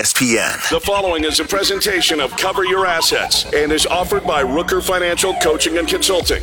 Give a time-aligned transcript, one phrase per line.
[0.00, 0.70] ESPN.
[0.70, 5.34] The following is a presentation of Cover Your Assets and is offered by Rooker Financial
[5.34, 6.40] Coaching and Consulting.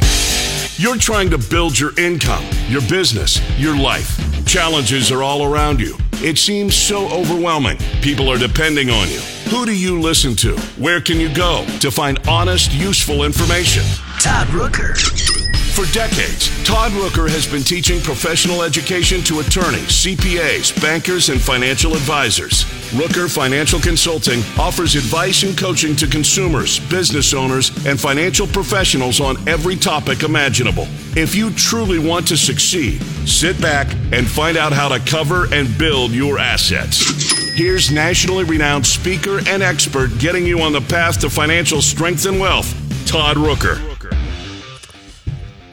[0.76, 4.16] You're trying to build your income, your business, your life.
[4.46, 5.98] Challenges are all around you.
[6.14, 7.78] It seems so overwhelming.
[8.04, 9.22] People are depending on you.
[9.50, 10.56] Who do you listen to?
[10.78, 13.84] Where can you go to find honest, useful information?
[14.20, 15.47] Todd Rooker.
[15.78, 21.94] For decades, Todd Rooker has been teaching professional education to attorneys, CPAs, bankers, and financial
[21.94, 22.64] advisors.
[22.98, 29.38] Rooker Financial Consulting offers advice and coaching to consumers, business owners, and financial professionals on
[29.48, 30.88] every topic imaginable.
[31.16, 35.78] If you truly want to succeed, sit back and find out how to cover and
[35.78, 37.06] build your assets.
[37.54, 42.40] Here's nationally renowned speaker and expert getting you on the path to financial strength and
[42.40, 42.74] wealth,
[43.06, 43.97] Todd Rooker.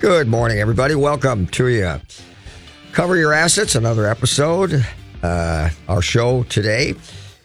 [0.04, 0.94] Good morning, everybody.
[0.94, 1.98] Welcome to you.
[2.92, 4.86] Cover Your Assets, another episode.
[5.22, 6.92] Uh, our show today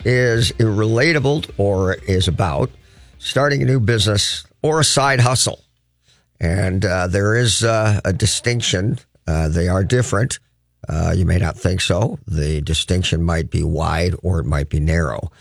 [0.03, 2.69] is relatable or is about
[3.17, 5.63] starting a new business or a side hustle.
[6.41, 8.99] And uh, there is uh, a distinction.
[9.25, 10.39] Uh, they are different.
[10.89, 12.19] Uh, you may not think so.
[12.27, 15.31] The distinction might be wide or it might be narrow.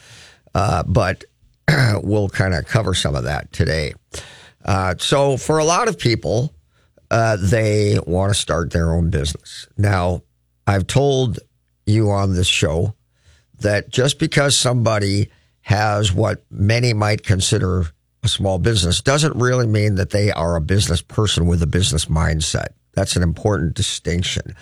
[0.54, 1.24] Uh, but
[2.00, 3.94] we'll kind of cover some of that today.
[4.98, 6.54] so, for a lot of people,
[7.10, 9.66] uh, they want to start their own business.
[9.76, 10.22] Now,
[10.66, 11.38] I've told
[11.86, 12.94] you on this show
[13.60, 15.30] that just because somebody
[15.62, 17.86] has what many might consider
[18.22, 22.06] a small business doesn't really mean that they are a business person with a business
[22.06, 22.68] mindset.
[22.92, 24.54] That's an important distinction.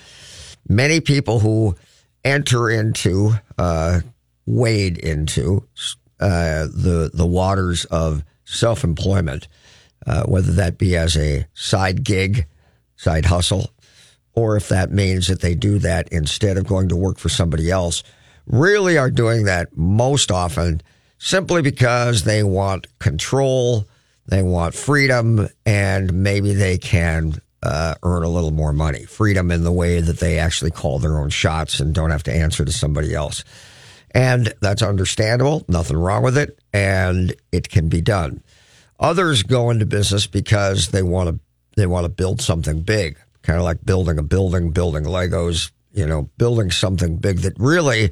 [0.69, 1.75] Many people who
[2.25, 4.01] enter into, uh,
[4.47, 5.67] wade into
[6.21, 9.49] uh, the the waters of self employment
[10.07, 12.47] uh, whether that be as a side gig,
[12.97, 13.71] side hustle,
[14.35, 17.71] or if that means that they do that instead of going to work for somebody
[17.71, 18.03] else,
[18.47, 20.83] really are doing that most often
[21.19, 23.87] simply because they want control,
[24.27, 29.05] they want freedom, and maybe they can uh, earn a little more money.
[29.05, 32.33] Freedom in the way that they actually call their own shots and don't have to
[32.33, 33.45] answer to somebody else.
[34.13, 38.43] And that's understandable, nothing wrong with it, and it can be done.
[38.99, 41.41] Others go into business because they want to
[41.77, 46.07] they want to build something big, kind of like building a building, building Legos, you
[46.07, 48.11] know, building something big that really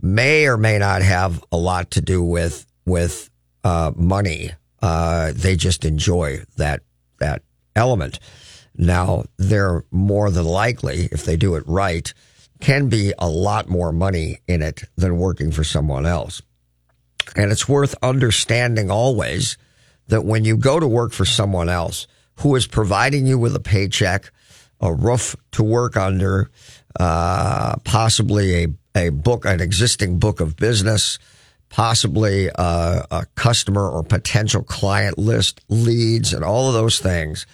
[0.00, 3.30] may or may not have a lot to do with with
[3.64, 4.50] uh, money.
[4.80, 6.82] Uh, they just enjoy that
[7.18, 7.42] that
[7.74, 8.20] element.
[8.76, 12.12] Now, they're more than likely, if they do it right,
[12.60, 16.42] can be a lot more money in it than working for someone else.
[17.36, 19.56] And it's worth understanding always
[20.08, 22.06] that when you go to work for someone else
[22.40, 24.30] who is providing you with a paycheck,
[24.80, 26.50] a roof to work under,
[26.98, 31.18] uh, possibly a, a book, an existing book of business,
[31.68, 37.46] possibly a, a customer or potential client list, leads, and all of those things,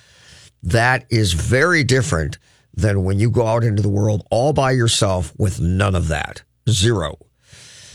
[0.62, 2.38] that is very different
[2.74, 6.42] than when you go out into the world all by yourself with none of that.
[6.68, 7.18] Zero.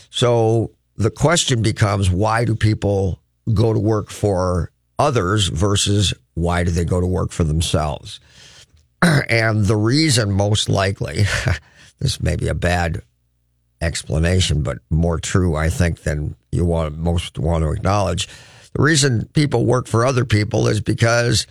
[0.09, 3.19] So the question becomes, why do people
[3.53, 8.19] go to work for others versus why do they go to work for themselves?
[9.01, 11.23] and the reason most likely,
[11.99, 13.01] this may be a bad
[13.81, 18.27] explanation, but more true, I think, than you want most want to acknowledge.
[18.73, 21.47] The reason people work for other people is because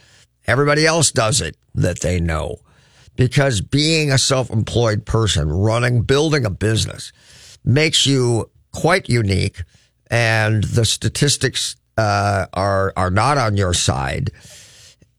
[0.47, 2.59] everybody else does it that they know.
[3.16, 7.12] Because being a self-employed person, running, building a business
[7.65, 9.62] makes you quite unique.
[10.11, 14.31] And the statistics uh, are are not on your side,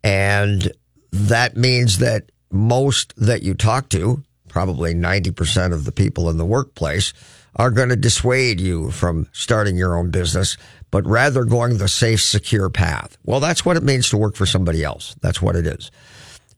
[0.03, 0.72] and
[1.12, 6.38] that means that most that you talk to, probably ninety percent of the people in
[6.38, 7.13] the workplace,
[7.56, 10.58] are going to dissuade you from starting your own business,
[10.91, 13.18] but rather going the safe, secure path.
[13.24, 15.16] Well, that's what it means to work for somebody else.
[15.22, 15.92] That's what it is.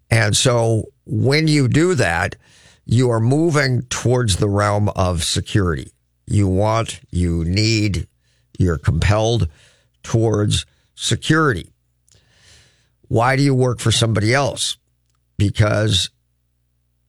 [0.09, 2.35] And so when you do that,
[2.85, 5.91] you are moving towards the realm of security.
[6.25, 8.07] You want, you need,
[8.57, 9.49] you're compelled
[10.07, 10.65] towards
[10.95, 11.73] security.
[13.09, 14.77] Why do you work for somebody else?
[15.37, 16.09] Because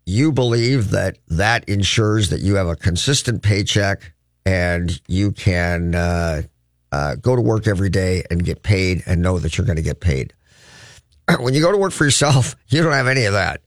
[0.05, 4.13] you believe that that ensures that you have a consistent paycheck
[4.45, 6.43] and you can uh,
[6.91, 9.83] uh, go to work every day and get paid and know that you're going to
[9.83, 10.35] get paid.
[11.39, 13.61] when you go to work for yourself, you don't have any of that.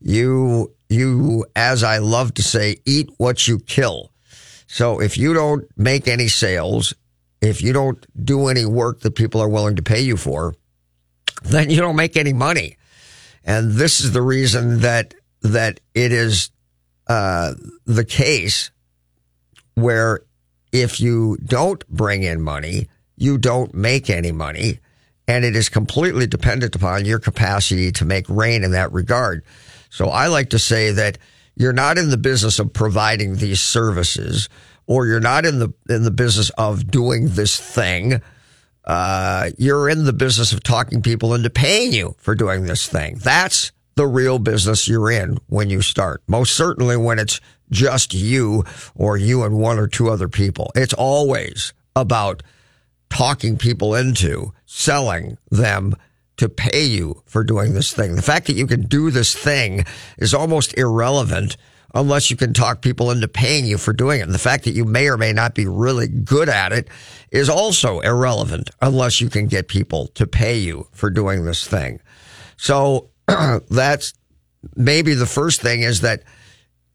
[0.00, 4.12] You, you, as I love to say, eat what you kill.
[4.66, 6.94] So if you don't make any sales
[7.40, 10.54] if you don't do any work that people are willing to pay you for,
[11.42, 12.76] then you don't make any money.
[13.44, 16.50] And this is the reason that that it is
[17.06, 17.54] uh,
[17.86, 18.70] the case
[19.74, 20.20] where
[20.72, 24.80] if you don't bring in money, you don't make any money.
[25.26, 29.44] And it is completely dependent upon your capacity to make rain in that regard.
[29.90, 31.18] So I like to say that
[31.54, 34.48] you're not in the business of providing these services
[34.88, 38.20] or you're not in the, in the business of doing this thing.
[38.84, 43.18] Uh, you're in the business of talking people into paying you for doing this thing.
[43.22, 46.22] That's the real business you're in when you start.
[46.26, 47.40] Most certainly when it's
[47.70, 48.64] just you
[48.94, 50.72] or you and one or two other people.
[50.74, 52.42] It's always about
[53.10, 55.94] talking people into selling them
[56.38, 58.14] to pay you for doing this thing.
[58.14, 59.84] The fact that you can do this thing
[60.16, 61.56] is almost irrelevant
[61.94, 64.24] unless you can talk people into paying you for doing it.
[64.24, 66.88] And the fact that you may or may not be really good at it
[67.30, 72.00] is also irrelevant unless you can get people to pay you for doing this thing.
[72.56, 73.10] So
[73.70, 74.14] that's
[74.76, 76.22] maybe the first thing is that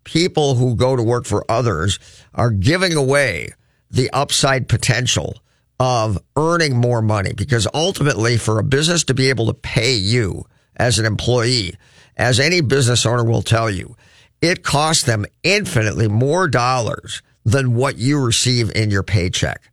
[0.03, 1.99] people who go to work for others
[2.33, 3.49] are giving away
[3.89, 5.37] the upside potential
[5.79, 10.45] of earning more money because ultimately for a business to be able to pay you
[10.75, 11.75] as an employee,
[12.17, 13.95] as any business owner will tell you,
[14.43, 19.71] it costs them infinitely more dollars than what you receive in your paycheck.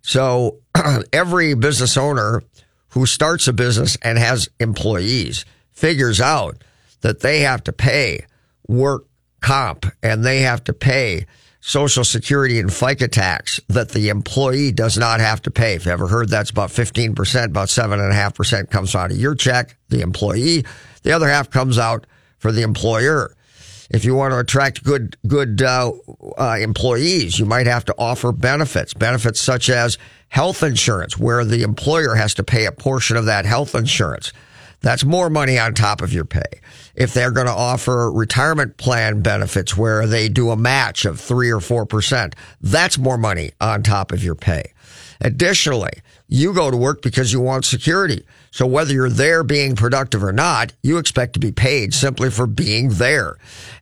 [0.00, 0.60] So
[1.12, 2.44] every business owner
[2.90, 6.62] who starts a business and has employees figures out
[7.00, 8.26] that they have to pay
[8.68, 9.06] work
[9.40, 11.26] comp and they have to pay
[11.60, 15.74] Social Security and FICA tax that the employee does not have to pay.
[15.74, 20.00] If you ever heard that's about 15%, about 7.5% comes out of your check, the
[20.00, 20.64] employee.
[21.02, 22.06] The other half comes out
[22.38, 23.34] for the employer.
[23.90, 25.92] If you want to attract good, good, uh,
[26.38, 29.98] uh, employees, you might have to offer benefits, benefits such as
[30.28, 34.32] health insurance, where the employer has to pay a portion of that health insurance.
[34.80, 36.60] That's more money on top of your pay.
[36.94, 41.50] If they're going to offer retirement plan benefits where they do a match of three
[41.50, 44.72] or four percent, that's more money on top of your pay.
[45.20, 45.92] Additionally,
[46.28, 48.24] you go to work because you want security.
[48.50, 52.46] So whether you're there being productive or not, you expect to be paid simply for
[52.46, 53.36] being there.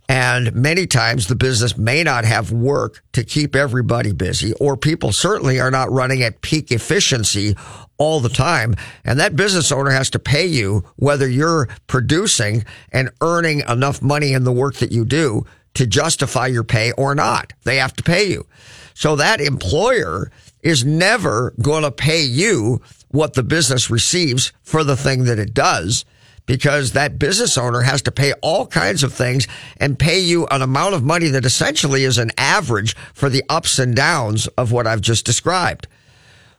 [0.09, 5.13] And many times the business may not have work to keep everybody busy or people
[5.13, 7.57] certainly are not running at peak efficiency
[7.99, 8.75] all the time.
[9.05, 14.33] And that business owner has to pay you whether you're producing and earning enough money
[14.33, 15.45] in the work that you do
[15.75, 17.53] to justify your pay or not.
[17.65, 18.47] They have to pay you.
[18.95, 20.31] So that employer
[20.63, 22.81] is never going to pay you
[23.11, 26.05] what the business receives for the thing that it does
[26.49, 29.47] because that business owner has to pay all kinds of things
[29.77, 33.79] and pay you an amount of money that essentially is an average for the ups
[33.79, 35.87] and downs of what I've just described.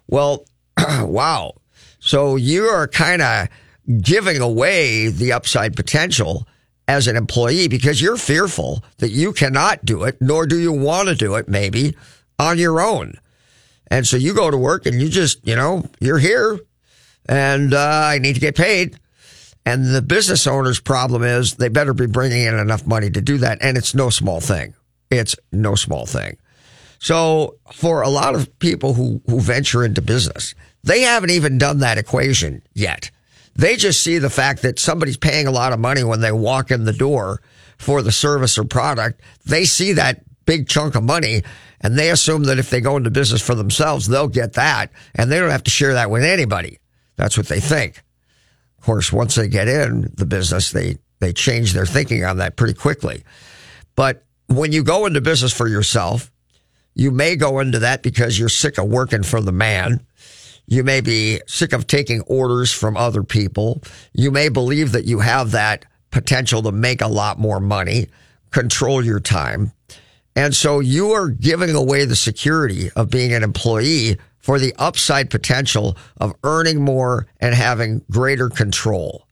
[0.07, 0.46] Well,
[1.00, 1.56] wow.
[2.00, 3.48] So you are kind of
[4.01, 6.48] giving away the upside potential
[6.88, 11.07] as an employee because you're fearful that you cannot do it, nor do you want
[11.07, 11.96] to do it maybe
[12.38, 13.16] on your own.
[13.91, 16.59] And so you go to work and you just, you know, you're here
[17.27, 19.00] and uh, I need to get paid.
[19.65, 23.38] And the business owner's problem is they better be bringing in enough money to do
[23.39, 23.59] that.
[23.62, 24.74] And it's no small thing.
[25.12, 26.38] It's no small thing.
[27.00, 30.53] So for a lot of people who, who venture into business,
[30.83, 33.12] they haven't even done that equation yet.
[33.56, 36.71] They just see the fact that somebody's paying a lot of money when they walk
[36.71, 37.41] in the door
[37.77, 39.21] for the service or product.
[39.45, 41.44] They see that big chunk of money
[41.80, 45.31] and they assume that if they go into business for themselves, they'll get that and
[45.31, 46.79] they don't have to share that with anybody.
[47.18, 48.01] That's what they think.
[48.79, 52.56] Of course, once they get in the business, they, they change their thinking on that
[52.56, 53.24] pretty quickly.
[53.96, 56.32] But when you go into business for yourself,
[56.96, 60.03] you may go into that because you're sick of working for the man.
[60.65, 63.84] You may be sick of taking orders from other people.
[64.13, 68.08] You may believe that you have that potential to make a lot more money,
[68.50, 69.74] control your time.
[70.39, 75.29] And so you are giving away the security of being an employee for the upside
[75.29, 79.27] potential of earning more and having greater control.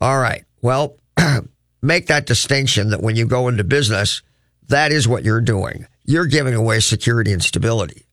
[0.00, 0.44] All right.
[0.60, 0.96] Well,
[1.82, 4.22] make that distinction that when you go into business,
[4.68, 5.88] that is what you're doing.
[6.04, 8.06] You're giving away security and stability.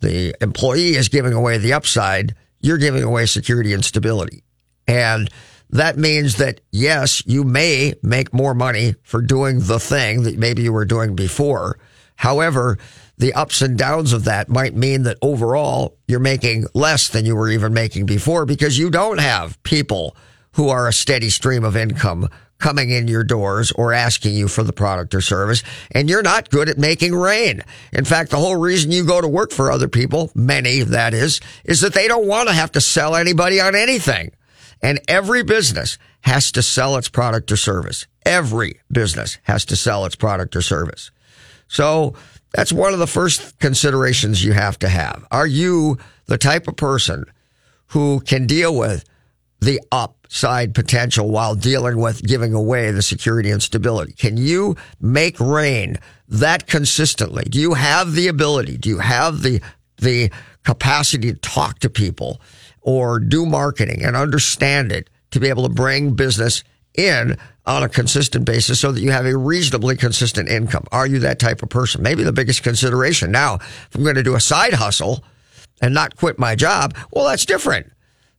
[0.00, 2.34] The employee is giving away the upside.
[2.60, 4.44] You're giving away security and stability.
[4.86, 5.30] And
[5.70, 10.62] that means that yes, you may make more money for doing the thing that maybe
[10.62, 11.78] you were doing before.
[12.16, 12.78] However,
[13.18, 17.36] the ups and downs of that might mean that overall you're making less than you
[17.36, 20.16] were even making before because you don't have people
[20.52, 24.62] who are a steady stream of income coming in your doors or asking you for
[24.62, 25.62] the product or service.
[25.92, 27.62] And you're not good at making rain.
[27.92, 31.40] In fact, the whole reason you go to work for other people, many that is,
[31.64, 34.32] is that they don't want to have to sell anybody on anything.
[34.82, 38.06] And every business has to sell its product or service.
[38.26, 41.10] Every business has to sell its product or service.
[41.68, 42.14] So
[42.52, 45.24] That's one of the first considerations you have to have.
[45.30, 47.24] Are you the type of person
[47.88, 49.04] who can deal with
[49.60, 54.12] the upside potential while dealing with giving away the security and stability?
[54.12, 55.96] Can you make rain
[56.28, 57.44] that consistently?
[57.44, 58.78] Do you have the ability?
[58.78, 59.60] Do you have the,
[59.98, 60.30] the
[60.64, 62.40] capacity to talk to people
[62.82, 67.88] or do marketing and understand it to be able to bring business in on a
[67.88, 70.84] consistent basis so that you have a reasonably consistent income.
[70.90, 72.02] Are you that type of person?
[72.02, 73.30] Maybe the biggest consideration.
[73.30, 75.22] Now, if I'm going to do a side hustle
[75.80, 77.92] and not quit my job, well, that's different.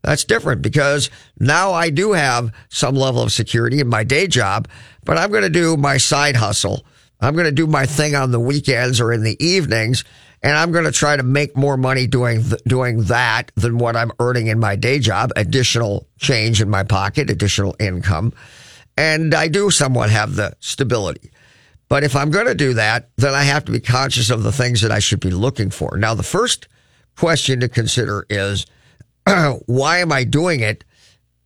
[0.04, 4.68] That's different because now I do have some level of security in my day job,
[5.06, 6.84] but I'm going to do my side hustle.
[7.20, 10.04] I'm going to do my thing on the weekends or in the evenings
[10.44, 13.96] and I'm going to try to make more money doing th- doing that than what
[13.96, 15.32] I'm earning in my day job.
[15.36, 18.34] Additional change in my pocket, additional income,
[18.98, 21.32] and I do somewhat have the stability.
[21.90, 24.52] But if I'm going to do that, then I have to be conscious of the
[24.54, 25.98] things that I should be looking for.
[25.98, 26.70] Now, the first
[27.18, 28.66] question to consider is
[29.66, 30.86] why am I doing it?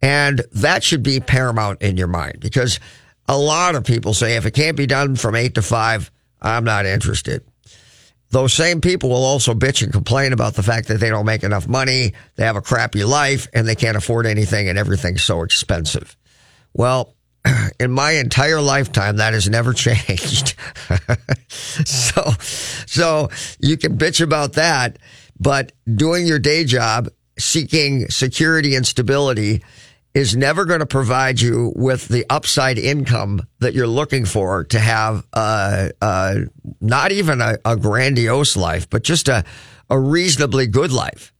[0.01, 2.79] And that should be paramount in your mind because
[3.27, 6.11] a lot of people say if it can't be done from eight to five,
[6.41, 7.43] I'm not interested.
[8.35, 11.43] Those same people will also bitch and complain about the fact that they don't make
[11.43, 15.41] enough money, they have a crappy life, and they can't afford anything, and everything's so
[15.41, 16.17] expensive.
[16.73, 17.15] Well,
[17.79, 20.55] in my entire lifetime, that has never changed.
[21.47, 22.33] so,
[22.85, 23.29] so
[23.61, 24.99] you can bitch about that,
[25.39, 27.07] but doing your day job,
[27.39, 29.63] seeking security and stability
[30.15, 34.79] is never going to provide you with the upside income that you're looking for to
[34.79, 36.35] have uh, uh,
[36.79, 39.43] not even a, a, grandiose life, but just a,
[39.89, 41.33] a reasonably good life.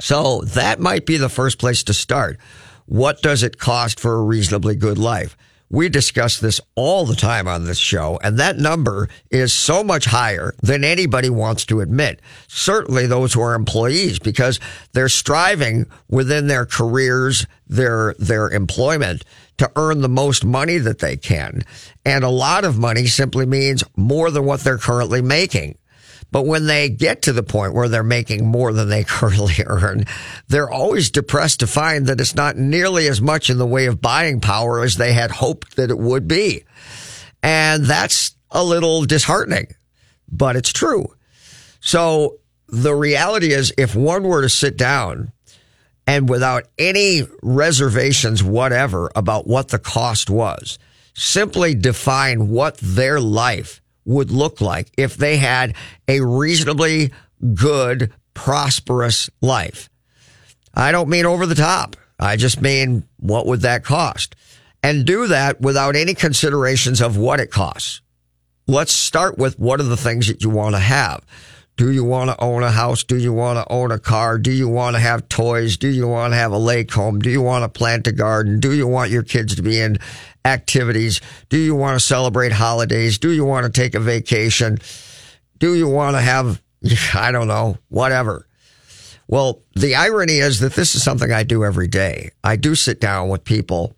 [0.00, 2.40] So that might be the first place to start.
[2.86, 5.36] What does it cost for a reasonably good life?
[5.72, 10.04] We discuss this all the time on this show, and that number is so much
[10.04, 12.20] higher than anybody wants to admit.
[12.46, 14.60] Certainly those who are employees, because
[14.92, 19.24] they're striving within their careers, their, their employment
[19.56, 21.64] to earn the most money that they can.
[22.04, 25.78] And a lot of money simply means more than what they're currently making.
[26.32, 30.06] But when they get to the point where they're making more than they currently earn,
[30.48, 34.00] they're always depressed to find that it's not nearly as much in the way of
[34.00, 36.64] buying power as they had hoped that it would be.
[37.42, 39.74] And that's a little disheartening,
[40.30, 41.14] but it's true.
[41.80, 45.32] So the reality is if one were to sit down
[46.06, 50.78] and without any reservations whatever about what the cost was,
[51.14, 55.74] simply define what their life would look like if they had
[56.08, 57.12] a reasonably
[57.54, 59.88] good, prosperous life.
[60.74, 61.96] I don't mean over the top.
[62.18, 64.36] I just mean what would that cost?
[64.82, 68.00] And do that without any considerations of what it costs.
[68.66, 71.24] Let's start with what are the things that you want to have.
[71.82, 73.02] Do you want to own a house?
[73.02, 74.38] Do you want to own a car?
[74.38, 75.76] Do you want to have toys?
[75.76, 77.18] Do you want to have a lake home?
[77.18, 78.60] Do you want to plant a garden?
[78.60, 79.98] Do you want your kids to be in
[80.44, 81.20] activities?
[81.48, 83.18] Do you want to celebrate holidays?
[83.18, 84.78] Do you want to take a vacation?
[85.58, 86.62] Do you want to have,
[87.14, 88.46] I don't know, whatever?
[89.26, 92.30] Well, the irony is that this is something I do every day.
[92.44, 93.96] I do sit down with people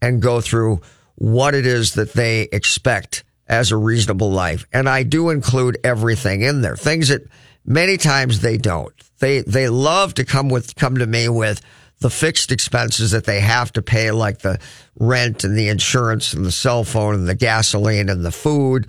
[0.00, 0.82] and go through
[1.16, 4.66] what it is that they expect as a reasonable life.
[4.72, 6.76] And I do include everything in there.
[6.76, 7.22] Things that
[7.64, 8.94] many times they don't.
[9.18, 11.60] They, they love to come with, come to me with
[12.00, 14.58] the fixed expenses that they have to pay, like the
[14.98, 18.86] rent and the insurance and the cell phone and the gasoline and the food.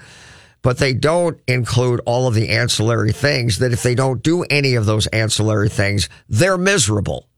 [0.61, 4.75] But they don't include all of the ancillary things that if they don't do any
[4.75, 7.29] of those ancillary things, they're miserable.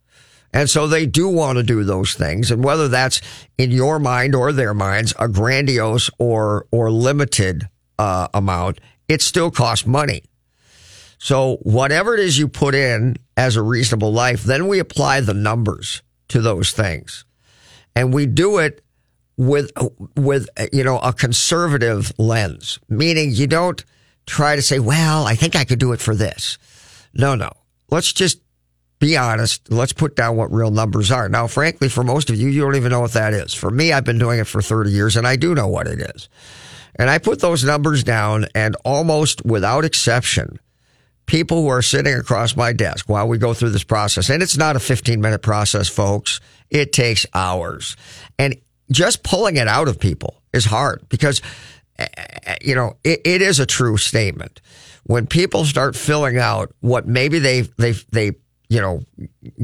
[0.54, 2.52] And so they do want to do those things.
[2.52, 3.22] And whether that's
[3.58, 7.68] in your mind or their minds, a grandiose or, or limited
[8.00, 10.24] uh, amount, it still costs money.
[11.20, 15.34] So whatever it is you put in as a reasonable life, then we apply the
[15.34, 17.26] numbers to those things.
[17.96, 18.84] And we do it
[19.36, 19.72] with,
[20.16, 23.84] with, you know, a conservative lens, meaning you don't
[24.26, 26.58] try to say, well, I think I could do it for this.
[27.14, 27.52] No, no.
[27.90, 28.40] Let's just
[29.00, 29.72] be honest.
[29.72, 31.30] Let's put down what real numbers are.
[31.30, 33.54] Now, frankly, for most of you, you don't even know what that is.
[33.54, 36.00] For me, I've been doing it for 30 years and I do know what it
[36.16, 36.30] is.
[36.96, 40.60] And I put those numbers down and almost without exception,
[41.28, 44.58] people who are sitting across my desk while we go through this process, and it's
[44.58, 46.40] not a 15 minute process, folks.
[46.70, 47.96] It takes hours.
[48.40, 48.56] And
[48.92, 51.42] just pulling it out of people is hard because,
[52.00, 54.60] eh, eh, you know, it, it is a true statement.
[55.04, 58.32] When people start filling out what maybe they, they, they
[58.70, 59.02] you know,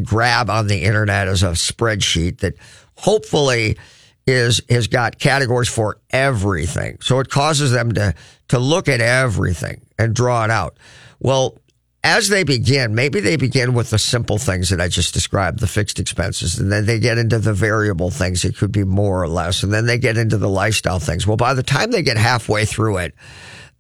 [0.01, 2.55] grab on the internet as a spreadsheet that
[2.98, 3.77] hopefully
[4.25, 6.98] is has got categories for everything.
[7.01, 8.13] So it causes them to
[8.50, 9.81] to look at everything.
[10.00, 10.77] and draw it out.
[11.19, 11.57] Well,
[12.03, 15.67] as they begin, maybe they begin with the simple things that I just described, the
[15.67, 18.43] fixed expenses, and then they get into the variable things.
[18.43, 19.63] It could be more or less.
[19.63, 21.25] And then they get into the lifestyle things.
[21.25, 23.13] Well, by the time they get halfway through it,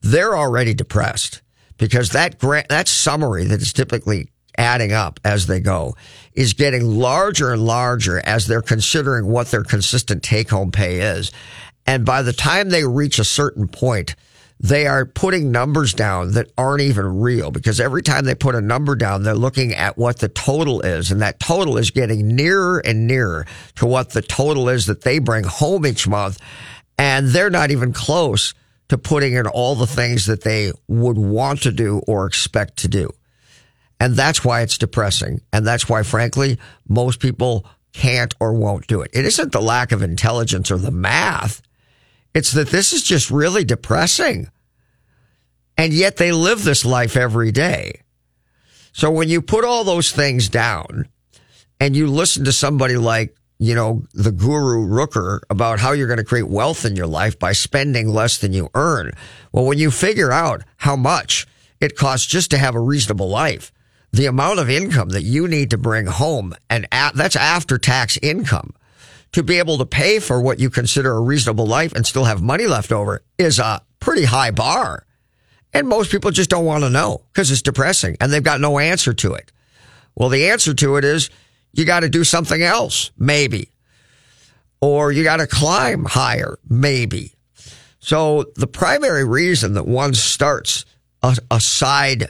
[0.01, 1.41] they're already depressed
[1.77, 5.95] because that grant, that summary that is typically adding up as they go
[6.33, 11.31] is getting larger and larger as they're considering what their consistent take home pay is.
[11.85, 14.15] And by the time they reach a certain point,
[14.59, 18.61] they are putting numbers down that aren't even real because every time they put a
[18.61, 21.11] number down, they're looking at what the total is.
[21.11, 23.45] And that total is getting nearer and nearer
[23.75, 26.39] to what the total is that they bring home each month.
[26.97, 28.53] And they're not even close
[28.87, 32.87] to putting in all the things that they would want to do or expect to
[32.87, 33.09] do.
[34.03, 35.39] And that's why it's depressing.
[35.53, 39.11] And that's why, frankly, most people can't or won't do it.
[39.13, 41.61] It isn't the lack of intelligence or the math.
[42.35, 44.49] It's that this is just really depressing.
[45.77, 48.01] And yet they live this life every day.
[48.91, 51.07] So when you put all those things down
[51.79, 56.17] and you listen to somebody like, you know, the guru Rooker about how you're going
[56.17, 59.13] to create wealth in your life by spending less than you earn.
[59.53, 61.47] Well, when you figure out how much
[61.79, 63.71] it costs just to have a reasonable life,
[64.13, 68.73] the amount of income that you need to bring home and that's after tax income
[69.33, 72.41] to be able to pay for what you consider a reasonable life and still have
[72.41, 75.05] money left over is a pretty high bar.
[75.73, 78.77] And most people just don't want to know because it's depressing and they've got no
[78.77, 79.51] answer to it.
[80.15, 81.31] Well, the answer to it is
[81.73, 83.71] you got to do something else, maybe.
[84.79, 87.33] Or you got to climb higher, maybe.
[87.99, 90.85] So the primary reason that one starts
[91.23, 92.27] a, a side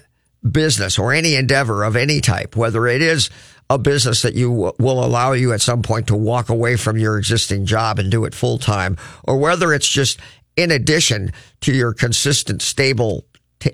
[0.49, 3.29] business or any endeavor of any type, whether it is
[3.69, 7.17] a business that you will allow you at some point to walk away from your
[7.17, 10.19] existing job and do it full time, or whether it's just
[10.55, 11.31] in addition
[11.61, 13.25] to your consistent, stable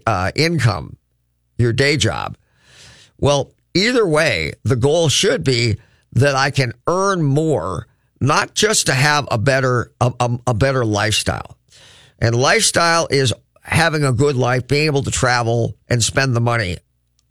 [0.06, 0.96] uh, income,
[1.58, 2.38] your day job.
[3.18, 5.78] Well, either way, the goal should be
[6.14, 7.88] that I can earn more,
[8.22, 11.58] not just to have a better a, a, a better lifestyle.
[12.20, 13.34] And lifestyle is
[13.70, 16.78] having a good life, being able to travel and spend the money.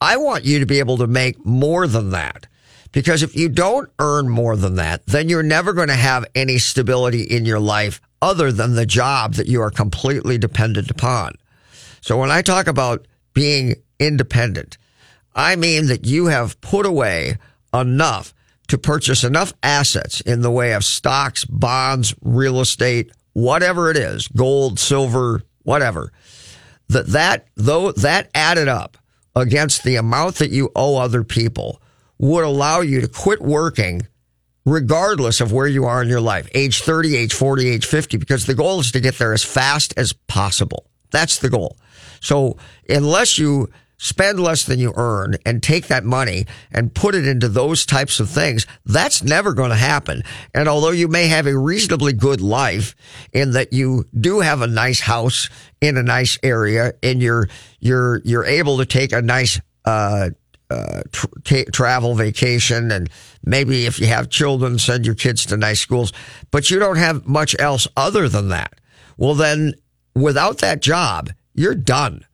[0.01, 2.47] I want you to be able to make more than that.
[2.93, 6.59] Because if you don't earn more than that, then you're never going to have any
[6.59, 11.35] stability in your life other than the job that you are completely dependent upon.
[12.01, 14.79] So when I talk about being independent,
[15.35, 17.37] I mean that you have put away
[17.75, 18.33] enough
[18.69, 24.29] to purchase enough assets in the way of stocks, bonds, real estate, whatever it is,
[24.29, 26.13] gold, silver, whatever,
[26.89, 28.97] that that though that added up
[29.37, 31.81] against the amount that you owe other people
[32.19, 34.03] would allow you to quit working
[34.65, 38.47] regardless of where you are in your life, age 30, age 40, age 50, because
[38.47, 40.87] the goal is to get there as fast as possible.
[41.11, 41.77] That's the goal.
[42.21, 42.57] So
[42.89, 47.49] unless you spend less than you earn and take that money and put it into
[47.49, 50.23] those types of things, that's never going to happen.
[50.55, 52.95] And although you may have a reasonably good life
[53.33, 57.49] in that you do have a nice house in a nice area and you're,
[57.81, 60.31] you're, you're able to take a nice, uh,
[60.71, 61.03] uh,
[61.45, 63.11] tra- travel vacation and
[63.45, 66.13] maybe if you have children, send your kids to nice schools,
[66.51, 68.75] but you don't have much else other than that.
[69.17, 69.75] Well, then
[70.15, 72.25] without that job, you're done.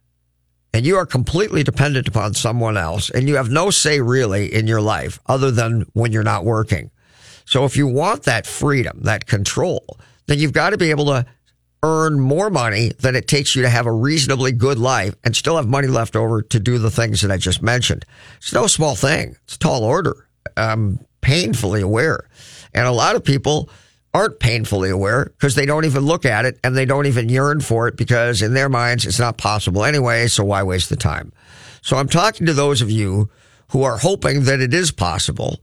[0.74, 4.66] And you are completely dependent upon someone else and you have no say really in
[4.66, 6.90] your life other than when you're not working.
[7.44, 11.26] So if you want that freedom, that control, then you've got to be able to
[11.84, 15.54] earn more money than it takes you to have a reasonably good life and still
[15.54, 18.04] have money left over to do the things that I just mentioned.
[18.38, 19.36] It's no small thing.
[19.44, 20.26] It's a tall order.
[20.56, 22.28] I'm painfully aware.
[22.72, 23.70] And a lot of people
[24.14, 27.60] aren't painfully aware because they don't even look at it and they don't even yearn
[27.60, 30.28] for it because in their minds it's not possible anyway.
[30.28, 31.32] So why waste the time?
[31.82, 33.28] So I'm talking to those of you
[33.68, 35.58] who are hoping that it is possible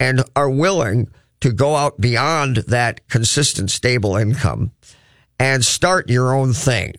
[0.00, 1.10] and are willing
[1.40, 4.72] to go out beyond that consistent, stable income
[5.38, 6.94] and start your own thing.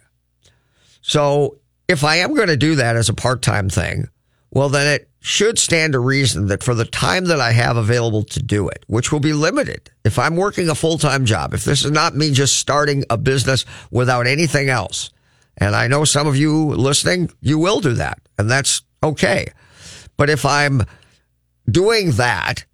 [1.01, 4.07] So if I am going to do that as a part-time thing,
[4.51, 8.23] well, then it should stand to reason that for the time that I have available
[8.23, 11.63] to do it, which will be limited, if I'm working a full time job, if
[11.63, 15.11] this is not me just starting a business without anything else,
[15.57, 19.47] and I know some of you listening, you will do that, and that's okay.
[20.17, 20.81] But if I'm
[21.69, 22.65] doing that,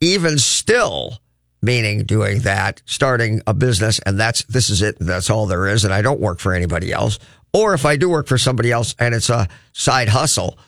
[0.00, 1.20] even still,
[1.62, 5.84] meaning doing that, starting a business, and that's, this is it, that's all there is,
[5.84, 7.20] and I don't work for anybody else,
[7.52, 10.58] or if I do work for somebody else and it's a side hustle,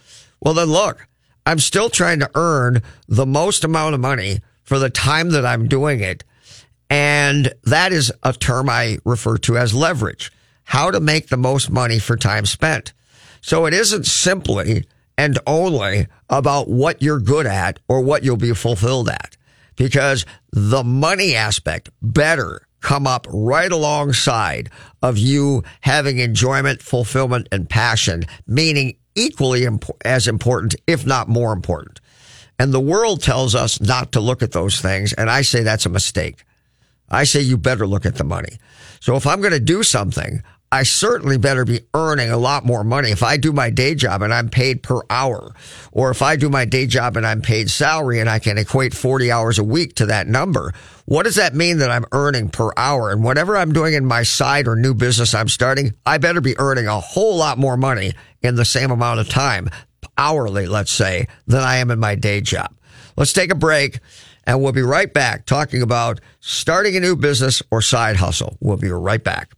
[0.40, 1.08] well, then look,
[1.46, 5.68] I'm still trying to earn the most amount of money for the time that I'm
[5.68, 6.24] doing it.
[6.90, 10.32] And that is a term I refer to as leverage.
[10.64, 12.92] How to make the most money for time spent.
[13.40, 14.84] So it isn't simply
[15.16, 19.36] and only about what you're good at or what you'll be fulfilled at
[19.76, 24.70] because the money aspect better come up right alongside
[25.02, 31.52] of you having enjoyment, fulfillment, and passion, meaning equally imp- as important, if not more
[31.52, 32.00] important.
[32.58, 35.12] And the world tells us not to look at those things.
[35.12, 36.44] And I say that's a mistake.
[37.10, 38.58] I say you better look at the money.
[39.00, 42.82] So if I'm going to do something, I certainly better be earning a lot more
[42.82, 43.10] money.
[43.10, 45.54] If I do my day job and I'm paid per hour,
[45.92, 48.92] or if I do my day job and I'm paid salary and I can equate
[48.92, 50.74] 40 hours a week to that number,
[51.04, 53.12] what does that mean that I'm earning per hour?
[53.12, 56.58] And whatever I'm doing in my side or new business I'm starting, I better be
[56.58, 59.70] earning a whole lot more money in the same amount of time,
[60.18, 62.74] hourly, let's say, than I am in my day job.
[63.16, 64.00] Let's take a break
[64.44, 68.56] and we'll be right back talking about starting a new business or side hustle.
[68.60, 69.52] We'll be right back.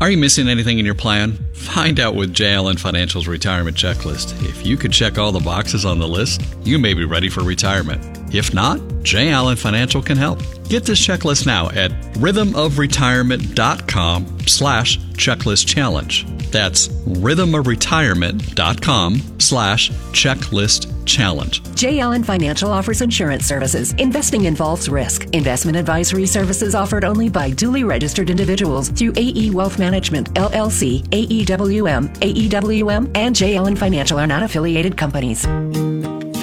[0.00, 1.38] Are you missing anything in your plan?
[1.54, 2.54] Find out with J.
[2.54, 4.32] Allen Financial's retirement checklist.
[4.42, 7.44] If you could check all the boxes on the list, you may be ready for
[7.44, 8.02] retirement.
[8.34, 9.30] If not, J.
[9.30, 10.40] Allen Financial can help.
[10.68, 16.26] Get this checklist now at rhythmofretirement.com slash checklist challenge.
[16.50, 21.62] That's rhythmofretirement.com slash checklist challenge.
[21.76, 22.00] J.
[22.00, 23.92] Allen Financial offers insurance services.
[23.98, 25.26] Investing involves risk.
[25.32, 32.12] Investment advisory services offered only by duly registered individuals through AE Wealth Management, LLC, AEWM,
[32.18, 33.56] AEWM, and J.
[33.56, 35.46] Allen Financial are not affiliated companies.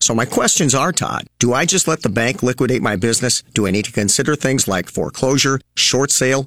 [0.00, 3.42] So my questions are, Todd, do I just let the bank liquidate my business?
[3.52, 6.46] Do I need to consider things like foreclosure, short sale,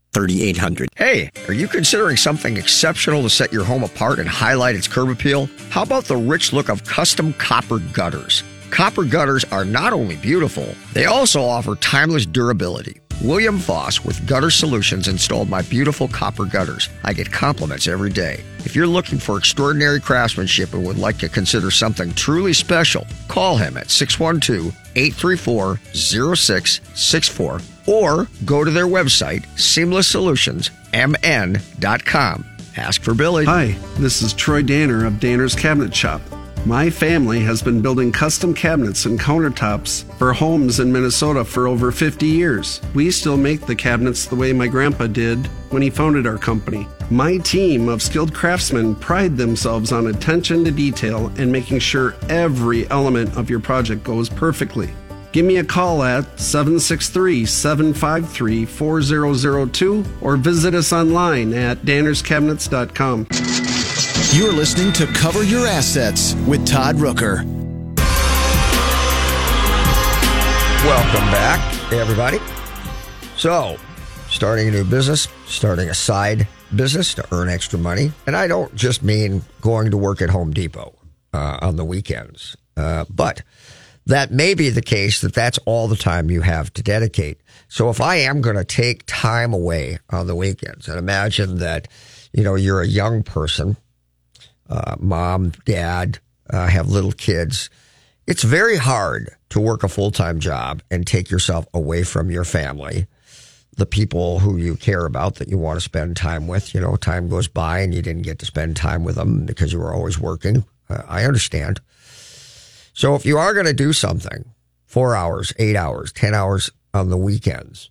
[0.13, 0.89] 3800.
[0.95, 5.09] Hey, are you considering something exceptional to set your home apart and highlight its curb
[5.09, 5.49] appeal?
[5.69, 8.43] How about the rich look of custom copper gutters?
[8.71, 12.97] Copper gutters are not only beautiful, they also offer timeless durability.
[13.23, 16.89] William Voss with Gutter Solutions installed my beautiful copper gutters.
[17.03, 18.43] I get compliments every day.
[18.59, 23.57] If you're looking for extraordinary craftsmanship and would like to consider something truly special, call
[23.57, 32.45] him at 612 834 0664 or go to their website, seamlessolutionsmn.com.
[32.77, 33.43] Ask for Billy.
[33.45, 36.21] Hi, this is Troy Danner of Danner's Cabinet Shop.
[36.65, 41.91] My family has been building custom cabinets and countertops for homes in Minnesota for over
[41.91, 42.79] 50 years.
[42.93, 46.87] We still make the cabinets the way my grandpa did when he founded our company.
[47.09, 52.87] My team of skilled craftsmen pride themselves on attention to detail and making sure every
[52.91, 54.93] element of your project goes perfectly.
[55.31, 63.70] Give me a call at 763 753 4002 or visit us online at dannerscabinets.com.
[64.29, 67.43] You're listening to Cover Your Assets with Todd Rooker.
[70.85, 72.39] Welcome back, everybody.
[73.35, 73.75] So,
[74.29, 78.13] starting a new business, starting a side business to earn extra money.
[78.25, 80.93] And I don't just mean going to work at Home Depot
[81.33, 83.41] uh, on the weekends, uh, but
[84.05, 87.41] that may be the case that that's all the time you have to dedicate.
[87.67, 91.87] So if I am going to take time away on the weekends and imagine that,
[92.31, 93.77] you know, you're a young person,
[94.71, 97.69] uh, mom, dad, uh, have little kids,
[98.25, 102.45] it's very hard to work a full time job and take yourself away from your
[102.45, 103.07] family,
[103.75, 106.73] the people who you care about that you want to spend time with.
[106.73, 109.73] You know, time goes by and you didn't get to spend time with them because
[109.73, 110.63] you were always working.
[110.89, 111.81] Uh, I understand.
[112.93, 114.45] So if you are going to do something,
[114.85, 117.89] four hours, eight hours, 10 hours on the weekends,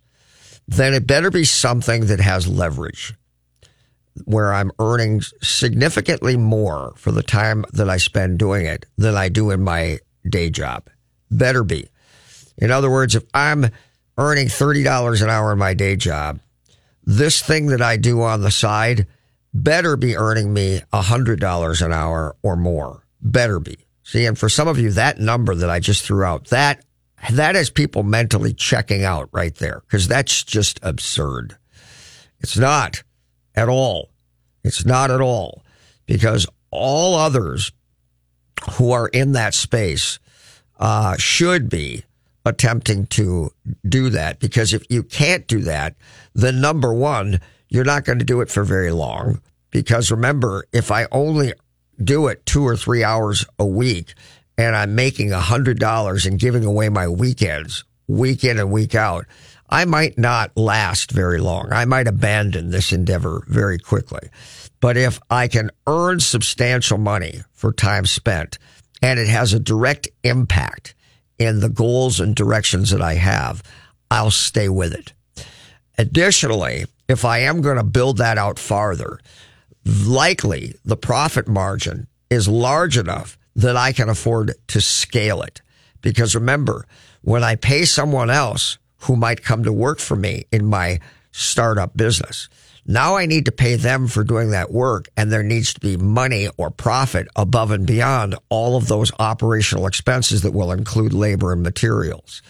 [0.67, 3.15] then it better be something that has leverage
[4.25, 9.29] where I'm earning significantly more for the time that I spend doing it than I
[9.29, 10.89] do in my day job.
[11.29, 11.89] Better be.
[12.57, 13.69] In other words, if I'm
[14.17, 16.39] earning $30 an hour in my day job,
[17.03, 19.07] this thing that I do on the side
[19.53, 23.05] better be earning me $100 an hour or more.
[23.21, 23.77] Better be.
[24.03, 26.83] See, and for some of you, that number that I just threw out, that
[27.31, 31.57] that is people mentally checking out right there because that's just absurd.
[32.39, 33.03] It's not
[33.55, 34.09] at all.
[34.63, 35.63] It's not at all
[36.05, 37.71] because all others
[38.73, 40.19] who are in that space
[40.79, 42.03] uh, should be
[42.45, 43.51] attempting to
[43.87, 45.95] do that because if you can't do that,
[46.33, 49.41] then number one, you're not going to do it for very long.
[49.69, 51.53] Because remember, if I only
[52.03, 54.13] do it two or three hours a week
[54.57, 58.95] and I'm making a hundred dollars and giving away my weekends week in and week
[58.95, 59.25] out,
[59.71, 61.71] I might not last very long.
[61.71, 64.29] I might abandon this endeavor very quickly.
[64.81, 68.57] But if I can earn substantial money for time spent
[69.01, 70.93] and it has a direct impact
[71.39, 73.63] in the goals and directions that I have,
[74.09, 75.13] I'll stay with it.
[75.97, 79.19] Additionally, if I am going to build that out farther,
[79.85, 85.61] likely the profit margin is large enough that I can afford to scale it.
[86.01, 86.85] Because remember,
[87.21, 90.99] when I pay someone else who might come to work for me in my
[91.31, 92.49] startup business,
[92.85, 95.97] now I need to pay them for doing that work and there needs to be
[95.97, 101.53] money or profit above and beyond all of those operational expenses that will include labor
[101.53, 102.41] and materials.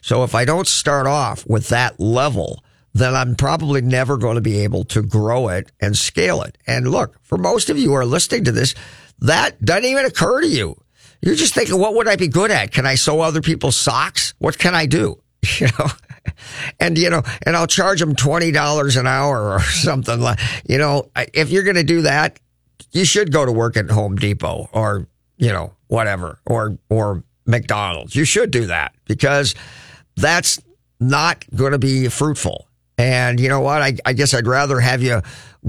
[0.00, 4.40] So if I don't start off with that level, then I'm probably never going to
[4.40, 6.56] be able to grow it and scale it.
[6.66, 8.74] And look, for most of you who are listening to this,
[9.18, 10.80] that doesn't even occur to you.
[11.20, 12.72] You're just thinking, what would I be good at?
[12.72, 14.32] Can I sew other people's socks?
[14.38, 15.20] What can I do?
[15.60, 15.86] You know,
[16.80, 20.38] and you know, and I'll charge them twenty dollars an hour or something like.
[20.68, 22.38] You know, if you're going to do that,
[22.92, 25.06] you should go to work at Home Depot or
[25.38, 28.14] you know whatever or or McDonald's.
[28.14, 29.54] You should do that because
[30.16, 30.60] that's
[31.00, 32.66] not going to be fruitful.
[32.98, 33.82] And you know what?
[33.82, 35.20] I, I guess I'd rather have you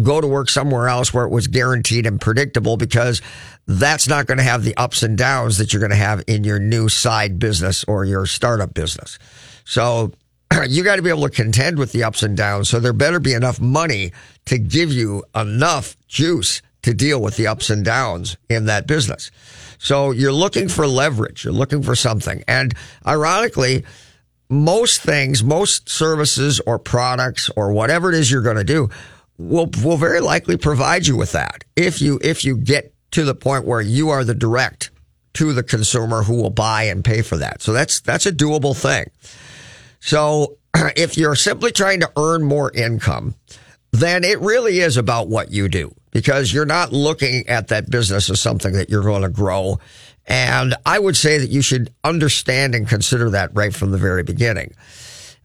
[0.02, 3.22] go to work somewhere else where it was guaranteed and predictable because
[3.66, 6.46] that's not going to have the ups and downs that you're going to have in
[6.46, 9.20] your new side business or your startup business.
[9.68, 10.14] So
[10.68, 12.70] you got to be able to contend with the ups and downs.
[12.70, 14.14] So there better be enough money
[14.46, 19.30] to give you enough juice to deal with the ups and downs in that business.
[19.78, 21.44] So you're looking for leverage.
[21.44, 22.46] You're looking for something.
[22.48, 22.74] And
[23.06, 23.84] ironically,
[24.50, 28.90] most things, most services or products or whatever it is you're going to do
[29.38, 31.66] will, will very likely provide you with that.
[31.76, 34.92] If you, if you get to the point where you are the direct
[35.34, 37.62] to the consumer who will buy and pay for that.
[37.62, 39.08] So that's, that's a doable thing.
[40.00, 40.58] So
[40.96, 43.36] if you're simply trying to earn more income,
[43.92, 48.30] then it really is about what you do because you're not looking at that business
[48.30, 49.80] as something that you're going to grow.
[50.26, 54.24] And I would say that you should understand and consider that right from the very
[54.24, 54.74] beginning.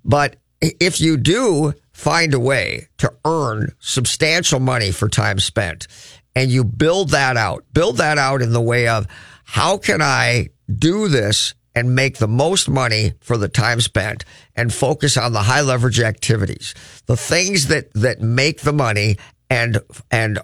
[0.05, 5.87] But if you do find a way to earn substantial money for time spent
[6.35, 9.07] and you build that out, build that out in the way of
[9.45, 14.73] how can I do this and make the most money for the time spent and
[14.73, 16.75] focus on the high leverage activities,
[17.07, 19.17] the things that, that make the money
[19.49, 19.79] and,
[20.11, 20.39] and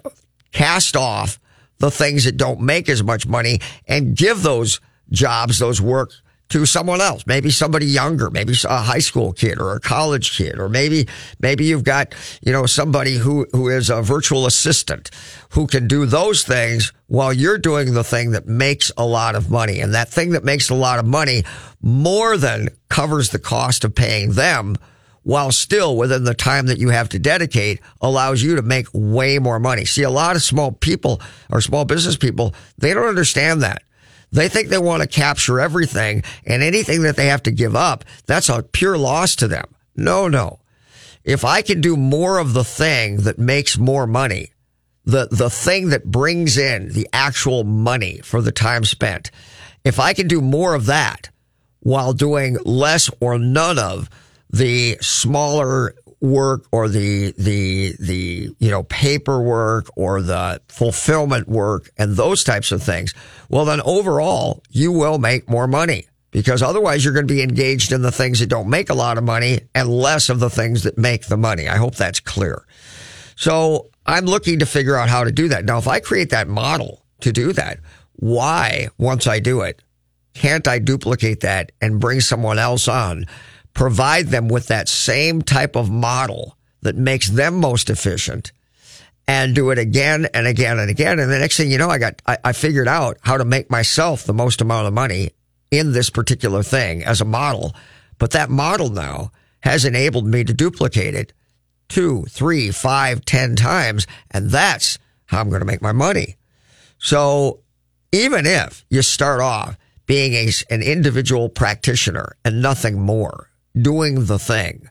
[0.51, 1.39] cast off
[1.77, 4.79] the things that don't make as much money and give those
[5.11, 6.11] jobs, those work
[6.49, 10.57] to someone else, maybe somebody younger, maybe a high school kid or a college kid,
[10.57, 11.07] or maybe,
[11.39, 15.11] maybe you've got, you know, somebody who, who is a virtual assistant
[15.51, 19.51] who can do those things while you're doing the thing that makes a lot of
[19.51, 19.79] money.
[19.79, 21.43] And that thing that makes a lot of money
[21.81, 24.75] more than covers the cost of paying them
[25.21, 29.37] while still within the time that you have to dedicate allows you to make way
[29.37, 29.85] more money.
[29.85, 33.83] See, a lot of small people or small business people, they don't understand that.
[34.31, 38.05] They think they want to capture everything and anything that they have to give up,
[38.25, 39.65] that's a pure loss to them.
[39.95, 40.59] No, no.
[41.23, 44.51] If I can do more of the thing that makes more money,
[45.05, 49.31] the, the thing that brings in the actual money for the time spent,
[49.83, 51.29] if I can do more of that
[51.79, 54.09] while doing less or none of
[54.49, 62.15] the smaller work or the the the you know paperwork or the fulfillment work and
[62.15, 63.13] those types of things
[63.47, 67.91] well then overall you will make more money because otherwise you're going to be engaged
[67.91, 70.83] in the things that don't make a lot of money and less of the things
[70.83, 71.67] that make the money.
[71.67, 72.65] I hope that's clear.
[73.35, 75.65] So i'm looking to figure out how to do that.
[75.65, 77.79] Now if i create that model to do that
[78.19, 79.81] why once i do it
[80.33, 83.25] can't i duplicate that and bring someone else on
[83.79, 88.51] provide them with that same type of model that makes them most efficient
[89.25, 91.17] and do it again and again and again.
[91.17, 93.71] And the next thing you know, I got, I, I figured out how to make
[93.71, 95.31] myself the most amount of money
[95.71, 97.73] in this particular thing as a model.
[98.17, 101.31] But that model now has enabled me to duplicate it
[101.87, 104.07] two, three, five, ten times.
[104.29, 106.35] And that's how I'm going to make my money.
[106.97, 107.61] So
[108.11, 114.39] even if you start off being a, an individual practitioner and nothing more, doing the
[114.39, 114.89] thing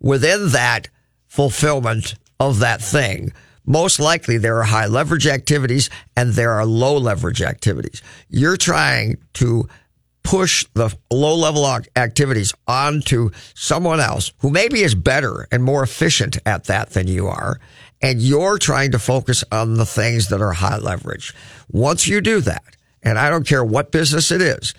[0.00, 0.88] within that
[1.26, 3.32] fulfillment of that thing,
[3.64, 8.02] most likely there are high leverage activities and there are low leverage activities.
[8.28, 9.68] You're trying to
[10.22, 16.38] push the low level activities onto someone else who maybe is better and more efficient
[16.46, 17.60] at that than you are.
[18.02, 21.34] And you're trying to focus on the things that are high leverage.
[21.70, 22.64] Once you do that,
[23.02, 24.74] and I don't care what business it is,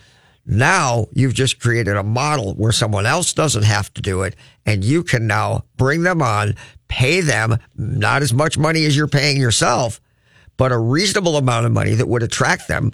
[0.46, 4.84] now you've just created a model where someone else doesn't have to do it and
[4.84, 6.56] you can now bring them on,
[6.88, 10.02] pay them not as much money as you're paying yourself,
[10.58, 12.92] but a reasonable amount of money that would attract them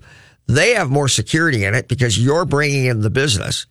[0.47, 3.67] they have more security in it because you're bringing in the business.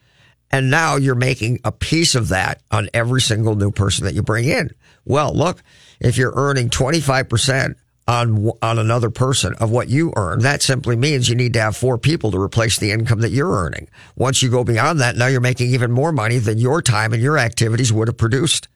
[0.51, 4.23] And now you're making a piece of that on every single new person that you
[4.23, 4.71] bring in.
[5.05, 5.63] Well, look,
[6.01, 7.75] if you're earning 25%
[8.09, 11.77] on, on another person of what you earn, that simply means you need to have
[11.77, 13.89] four people to replace the income that you're earning.
[14.15, 17.23] Once you go beyond that, now you're making even more money than your time and
[17.23, 18.69] your activities would have produced.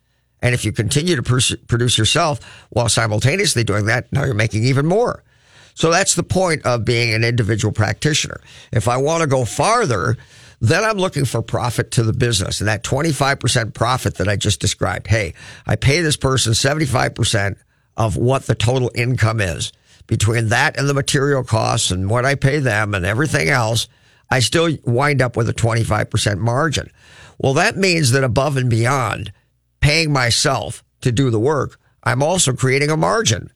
[0.43, 2.41] And if you continue to produce yourself
[2.71, 5.23] while simultaneously doing that, now you're making even more.
[5.75, 8.41] So that's the point of being an individual practitioner.
[8.73, 10.17] If I want to go farther,
[10.61, 14.61] then I'm looking for profit to the business and that 25% profit that I just
[14.61, 15.07] described.
[15.07, 15.35] Hey,
[15.67, 17.57] I pay this person 75%
[17.97, 19.73] of what the total income is.
[20.07, 23.89] Between that and the material costs and what I pay them and everything else,
[24.31, 26.91] I still wind up with a 25% margin.
[27.39, 29.33] Well, that means that above and beyond
[29.81, 33.51] paying myself to do the work, I'm also creating a margin.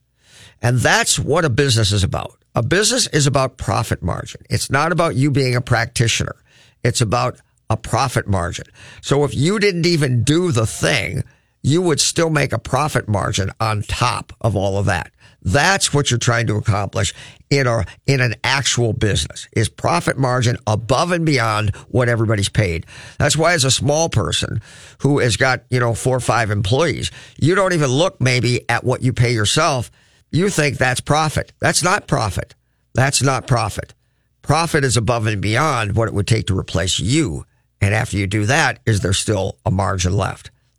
[0.62, 2.36] And that's what a business is about.
[2.54, 4.42] A business is about profit margin.
[4.48, 6.36] It's not about you being a practitioner.
[6.82, 8.66] It's about a profit margin.
[9.02, 11.24] So if you didn't even do the thing,
[11.64, 15.10] you would still make a profit margin on top of all of that.
[15.42, 17.12] That's what you're trying to accomplish
[17.50, 22.86] in a, in an actual business is profit margin above and beyond what everybody's paid.
[23.18, 24.62] That's why as a small person
[24.98, 28.84] who has got, you know, four or five employees, you don't even look maybe at
[28.84, 29.90] what you pay yourself
[30.34, 31.52] you think that's profit.
[31.60, 32.56] That's not profit.
[32.92, 33.94] That's not profit.
[34.42, 37.46] Profit is above and beyond what it would take to replace you.
[37.80, 40.50] And after you do that, is there still a margin left?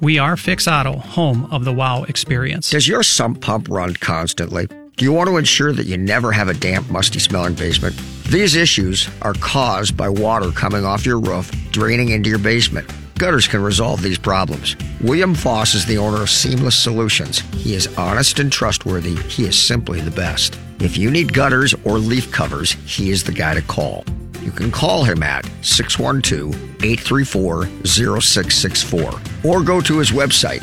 [0.00, 2.68] We are Fix Auto, home of the wow experience.
[2.68, 4.66] Does your sump pump run constantly?
[4.66, 7.96] Do you want to ensure that you never have a damp, musty smelling basement?
[8.24, 12.92] These issues are caused by water coming off your roof, draining into your basement.
[13.18, 14.76] Gutters can resolve these problems.
[15.00, 17.40] William Foss is the owner of Seamless Solutions.
[17.54, 19.16] He is honest and trustworthy.
[19.16, 20.58] He is simply the best.
[20.78, 24.04] If you need gutters or leaf covers, he is the guy to call.
[24.46, 26.54] You can call him at 612
[26.84, 30.62] 834 0664 or go to his website,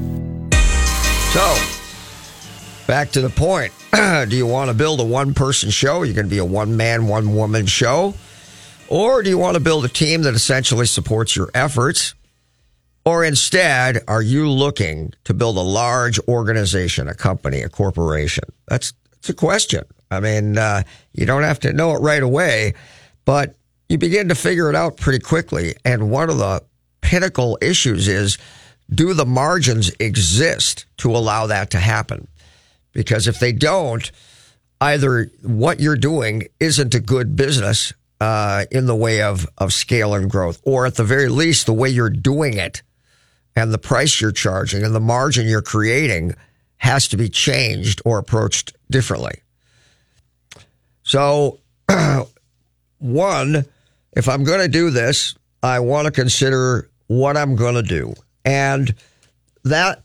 [1.33, 1.57] So,
[2.87, 3.73] back to the point.
[4.31, 6.05] do you want to build a one person show?
[6.05, 8.15] You're going to be a one man, one woman show?
[8.89, 12.15] Or do you want to build a team that essentially supports your efforts?
[13.07, 18.43] Or instead, are you looking to build a large organization, a company, a corporation?
[18.67, 19.85] That's, that's a question.
[20.11, 20.83] I mean, uh,
[21.13, 22.75] you don't have to know it right away,
[23.25, 23.55] but
[23.89, 25.77] you begin to figure it out pretty quickly.
[25.85, 26.65] And one of the
[27.01, 28.39] pinnacle issues is
[28.93, 32.27] do the margins exist to allow that to happen?
[32.93, 34.11] Because if they don't,
[34.81, 40.15] either what you're doing isn't a good business uh, in the way of, of scale
[40.15, 42.83] and growth, or at the very least, the way you're doing it
[43.57, 46.35] and the price you're charging and the margin you're creating
[46.77, 49.41] has to be changed or approached differently.
[51.03, 51.61] So,
[52.99, 53.65] one,
[54.13, 58.15] if I'm going to do this, I want to consider what I'm going to do.
[58.45, 58.95] And
[59.65, 60.03] that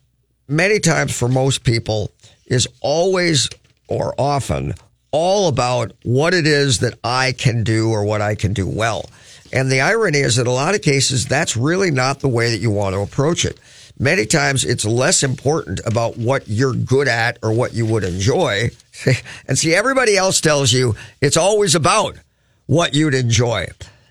[0.47, 2.11] many times for most people
[2.45, 3.49] is always
[3.87, 4.73] or often
[5.11, 9.09] all about what it is that I can do or what I can do well.
[9.53, 12.59] And the irony is that a lot of cases, that's really not the way that
[12.59, 13.59] you want to approach it.
[13.99, 18.71] Many times it's less important about what you're good at or what you would enjoy.
[19.47, 22.17] and see, everybody else tells you it's always about
[22.65, 23.67] what you'd enjoy.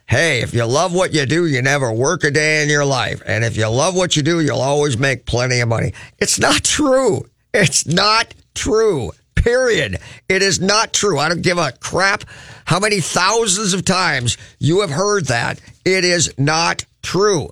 [0.06, 3.22] Hey, if you love what you do, you never work a day in your life.
[3.24, 5.92] And if you love what you do, you'll always make plenty of money.
[6.18, 7.28] It's not true.
[7.54, 9.12] It's not true.
[9.40, 9.98] Period.
[10.28, 11.18] It is not true.
[11.18, 12.24] I don't give a crap
[12.66, 15.58] how many thousands of times you have heard that.
[15.82, 17.48] It is not true.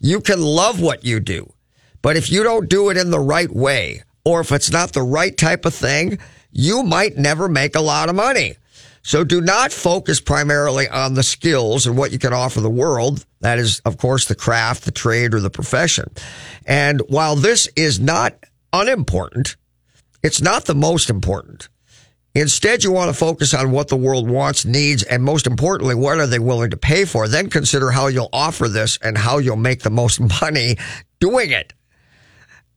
[0.00, 1.50] You can love what you do,
[2.02, 5.02] but if you don't do it in the right way, or if it's not the
[5.02, 6.18] right type of thing,
[6.52, 8.56] you might never make a lot of money.
[9.02, 13.24] So do not focus primarily on the skills and what you can offer the world.
[13.40, 16.10] That is, of course, the craft, the trade, or the profession.
[16.66, 18.34] And while this is not
[18.74, 19.56] unimportant,
[20.24, 21.68] it's not the most important.
[22.34, 26.18] Instead, you want to focus on what the world wants, needs, and most importantly, what
[26.18, 27.28] are they willing to pay for?
[27.28, 30.76] Then consider how you'll offer this and how you'll make the most money
[31.20, 31.74] doing it.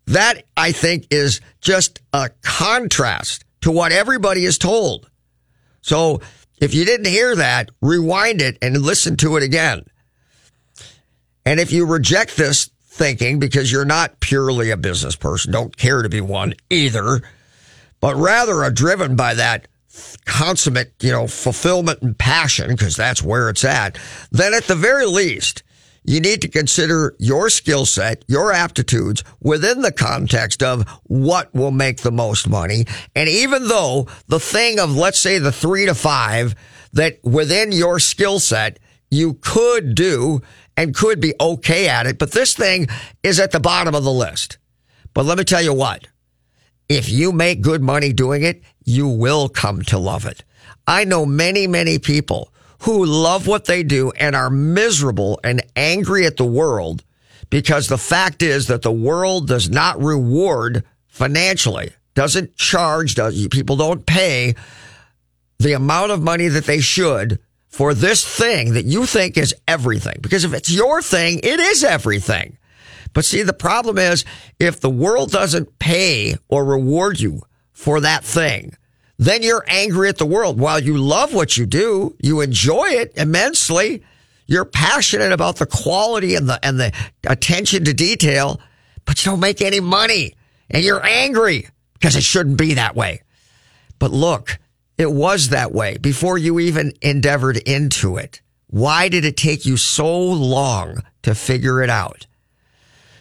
[0.05, 5.09] That, I think, is just a contrast to what everybody is told.
[5.81, 6.21] So
[6.59, 9.85] if you didn't hear that, rewind it and listen to it again.
[11.45, 16.01] And if you reject this thinking because you're not purely a business person, don't care
[16.01, 17.21] to be one either,
[17.99, 19.67] but rather are driven by that
[20.25, 23.97] consummate, you know, fulfillment and passion, because that's where it's at,
[24.31, 25.63] then at the very least,
[26.03, 31.71] you need to consider your skill set, your aptitudes within the context of what will
[31.71, 32.85] make the most money.
[33.13, 36.55] And even though the thing of, let's say, the three to five
[36.93, 38.79] that within your skill set
[39.09, 40.41] you could do
[40.77, 42.87] and could be okay at it, but this thing
[43.23, 44.57] is at the bottom of the list.
[45.13, 46.07] But let me tell you what,
[46.89, 50.43] if you make good money doing it, you will come to love it.
[50.85, 56.25] I know many, many people who love what they do and are miserable and angry
[56.25, 57.03] at the world
[57.49, 63.75] because the fact is that the world does not reward financially, doesn't charge, does, people
[63.75, 64.55] don't pay
[65.59, 70.17] the amount of money that they should for this thing that you think is everything.
[70.21, 72.56] Because if it's your thing, it is everything.
[73.17, 74.25] But see, the problem is
[74.59, 77.41] if the world doesn't pay or reward you
[77.71, 78.77] for that thing,
[79.17, 80.59] then you're angry at the world.
[80.59, 84.03] While you love what you do, you enjoy it immensely.
[84.45, 86.93] You're passionate about the quality and the, and the
[87.25, 88.61] attention to detail,
[89.05, 90.35] but you don't make any money
[90.69, 93.23] and you're angry because it shouldn't be that way.
[93.97, 94.59] But look,
[94.99, 98.41] it was that way before you even endeavored into it.
[98.67, 102.27] Why did it take you so long to figure it out?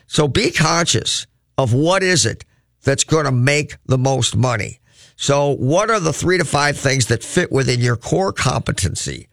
[0.06, 1.26] So be conscious
[1.58, 2.44] of what is it
[2.82, 4.80] that's going to make the most money.
[5.16, 9.28] So what are the three to five things that fit within your core competency?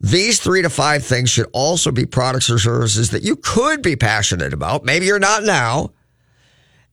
[0.00, 3.96] These three to five things should also be products or services that you could be
[3.96, 4.84] passionate about.
[4.84, 5.92] Maybe you're not now.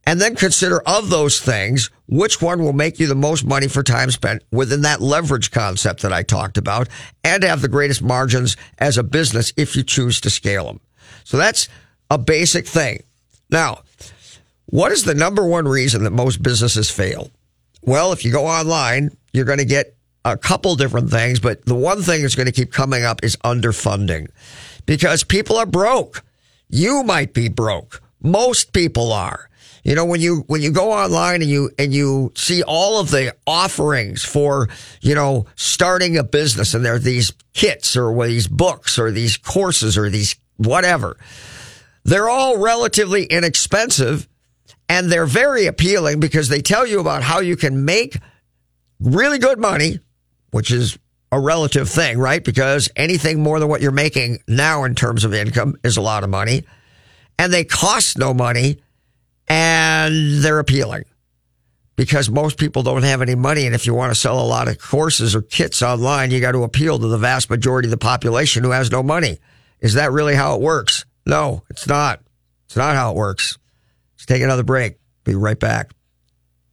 [0.05, 3.83] And then consider of those things, which one will make you the most money for
[3.83, 6.87] time spent within that leverage concept that I talked about
[7.25, 10.79] and have the greatest margins as a business if you choose to scale them.
[11.25, 11.67] So that's
[12.09, 13.03] a basic thing.
[13.49, 13.81] Now,
[14.65, 17.31] what is the number one reason that most businesses fail?
[17.81, 19.95] Well, if you go online, you're going to get
[20.25, 23.37] a couple different things, but the one thing that's going to keep coming up is
[23.37, 24.27] underfunding
[24.85, 26.23] because people are broke.
[26.69, 28.01] You might be broke.
[28.21, 29.49] Most people are.
[29.85, 33.09] You know, when you, when you go online and you, and you see all of
[33.09, 34.67] the offerings for,
[34.99, 39.37] you know, starting a business and there are these kits or these books or these
[39.37, 41.15] courses or these whatever,
[42.07, 44.27] they're all relatively inexpensive
[44.87, 48.17] and they're very appealing because they tell you about how you can make
[49.01, 49.99] really good money,
[50.51, 50.97] which is
[51.33, 52.43] a relative thing, right?
[52.43, 56.23] Because anything more than what you're making now in terms of income is a lot
[56.23, 56.63] of money
[57.37, 58.79] and they cost no money
[59.49, 61.03] and they're appealing
[61.97, 63.65] because most people don't have any money.
[63.65, 66.53] And if you want to sell a lot of courses or kits online, you got
[66.53, 69.39] to appeal to the vast majority of the population who has no money.
[69.81, 71.03] Is that really how it works?
[71.27, 72.21] No, it's not.
[72.65, 73.57] It's not how it works.
[74.15, 74.95] Let's take another break.
[75.25, 75.91] Be right back.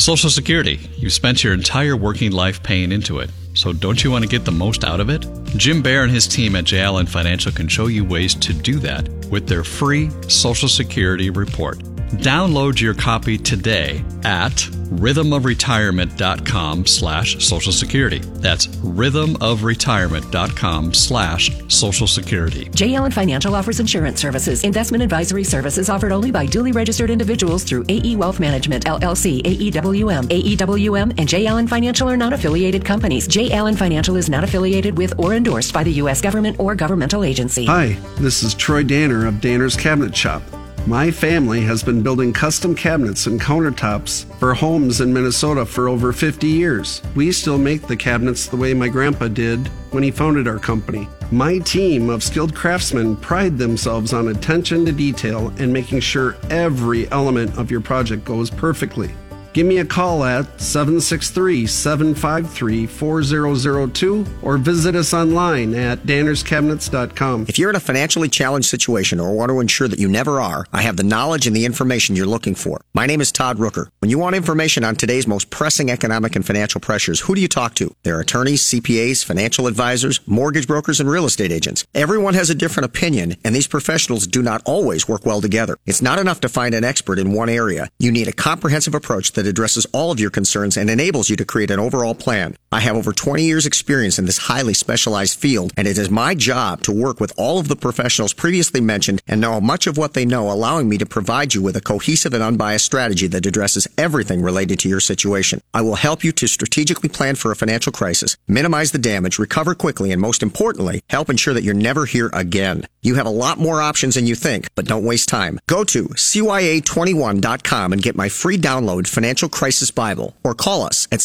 [0.00, 0.80] Social Security.
[0.96, 3.28] You've spent your entire working life paying into it.
[3.52, 5.26] So don't you want to get the most out of it?
[5.58, 6.80] Jim Bear and his team at J.
[6.80, 11.82] Allen Financial can show you ways to do that with their free Social Security report.
[12.10, 18.18] Download your copy today at rhythmofretirement.com slash social security.
[18.18, 22.68] That's rhythmofretirement.com slash social security.
[22.70, 22.96] J.
[22.96, 24.64] Allen Financial offers insurance services.
[24.64, 30.24] Investment advisory services offered only by duly registered individuals through AE Wealth Management, LLC, AEWM.
[30.24, 31.46] AEWM and J.
[31.46, 33.28] Allen Financial are not affiliated companies.
[33.28, 33.52] J.
[33.52, 36.20] Allen Financial is not affiliated with or endorsed by the U.S.
[36.20, 37.66] government or governmental agency.
[37.66, 40.42] Hi, this is Troy Danner of Danner's Cabinet Shop.
[40.86, 46.12] My family has been building custom cabinets and countertops for homes in Minnesota for over
[46.12, 47.02] 50 years.
[47.14, 51.06] We still make the cabinets the way my grandpa did when he founded our company.
[51.30, 57.08] My team of skilled craftsmen pride themselves on attention to detail and making sure every
[57.12, 59.14] element of your project goes perfectly.
[59.52, 67.46] Give me a call at 763 753 4002 or visit us online at dannerscabinets.com.
[67.48, 70.66] If you're in a financially challenged situation or want to ensure that you never are,
[70.72, 72.80] I have the knowledge and the information you're looking for.
[72.94, 73.88] My name is Todd Rooker.
[73.98, 77.48] When you want information on today's most pressing economic and financial pressures, who do you
[77.48, 77.92] talk to?
[78.04, 81.84] There are attorneys, CPAs, financial advisors, mortgage brokers, and real estate agents.
[81.92, 85.76] Everyone has a different opinion, and these professionals do not always work well together.
[85.86, 87.88] It's not enough to find an expert in one area.
[87.98, 91.46] You need a comprehensive approach that addresses all of your concerns and enables you to
[91.46, 92.56] create an overall plan.
[92.72, 96.36] I have over 20 years experience in this highly specialized field, and it is my
[96.36, 100.14] job to work with all of the professionals previously mentioned and know much of what
[100.14, 103.88] they know, allowing me to provide you with a cohesive and unbiased strategy that addresses
[103.98, 105.60] everything related to your situation.
[105.74, 109.74] I will help you to strategically plan for a financial crisis, minimize the damage, recover
[109.74, 112.86] quickly, and most importantly, help ensure that you're never here again.
[113.02, 115.58] You have a lot more options than you think, but don't waste time.
[115.66, 121.18] Go to CYA21.com and get my free download Financial Crisis Bible or call us at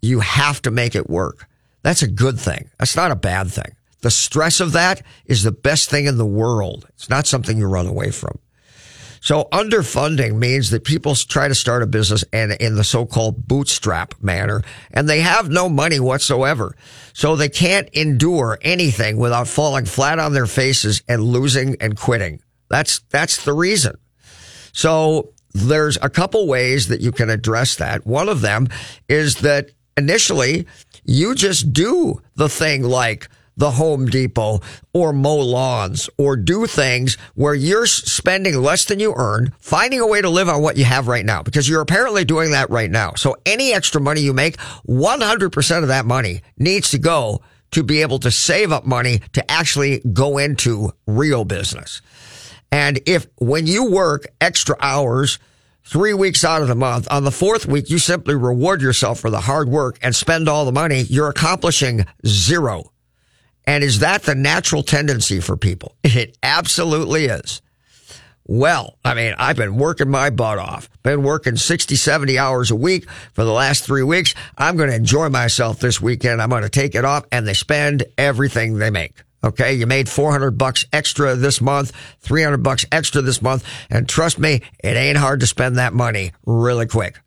[0.03, 1.49] you have to make it work.
[1.83, 2.69] That's a good thing.
[2.79, 3.75] That's not a bad thing.
[4.03, 6.87] The stress of that is the best thing in the world.
[6.91, 8.39] It's not something you run away from.
[9.23, 14.21] So underfunding means that people try to start a business and in the so-called bootstrap
[14.21, 16.75] manner, and they have no money whatsoever.
[17.13, 22.43] So they can't endure anything without falling flat on their faces and losing and quitting.
[22.69, 23.97] That's, that's the reason.
[24.73, 28.05] So there's a couple ways that you can address that.
[28.05, 28.67] One of them
[29.09, 30.67] is that initially
[31.05, 33.29] you just do the thing like
[33.63, 34.59] the Home Depot
[34.93, 40.07] or mow lawns or do things where you're spending less than you earn, finding a
[40.07, 42.91] way to live on what you have right now because you're apparently doing that right
[42.91, 43.13] now.
[43.15, 44.57] So any extra money you make,
[44.89, 47.41] 100% of that money needs to go
[47.71, 52.03] to be able to save up money to actually go into real business.
[52.73, 55.39] And if when you work extra hours,
[55.85, 57.07] three weeks out of the month.
[57.11, 60.65] On the fourth week, you simply reward yourself for the hard work and spend all
[60.65, 61.03] the money.
[61.03, 62.92] You're accomplishing zero.
[63.67, 65.97] And is that the natural tendency for people?
[66.05, 67.63] It absolutely is.
[68.45, 72.77] Well, I mean, I've been working my butt off, been working 60, 70 hours a
[72.77, 74.35] week for the last three weeks.
[74.59, 76.43] I'm going to enjoy myself this weekend.
[76.43, 79.23] I'm going to take it off and they spend everything they make.
[79.45, 79.75] Okay.
[79.75, 83.65] You made 400 bucks extra this month, 300 bucks extra this month.
[83.91, 87.21] And trust me, it ain't hard to spend that money really quick.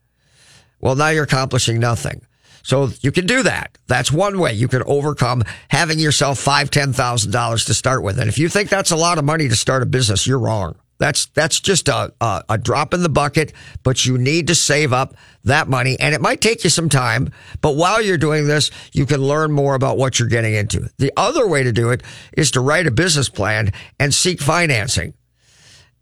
[0.79, 2.24] Well, now you're accomplishing nothing.
[2.65, 3.77] So you can do that.
[3.85, 8.19] That's one way you can overcome having yourself five, ten thousand dollars to start with.
[8.19, 10.75] And if you think that's a lot of money to start a business, you're wrong.
[10.97, 13.53] That's that's just a, a, a drop in the bucket,
[13.83, 15.13] but you need to save up
[15.43, 17.31] that money, and it might take you some time.
[17.61, 20.89] But while you're doing this, you can learn more about what you're getting into.
[20.97, 22.01] The other way to do it
[22.35, 25.13] is to write a business plan and seek financing.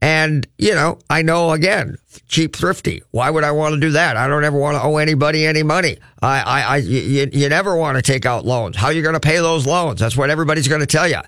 [0.03, 1.95] And, you know, I know again,
[2.27, 3.03] cheap thrifty.
[3.11, 4.17] Why would I want to do that?
[4.17, 5.95] I don't ever want to owe anybody any money.
[6.21, 8.75] I, I, I you, you never want to take out loans.
[8.75, 10.01] How are you going to pay those loans?
[10.01, 11.21] That's what everybody's going to tell you.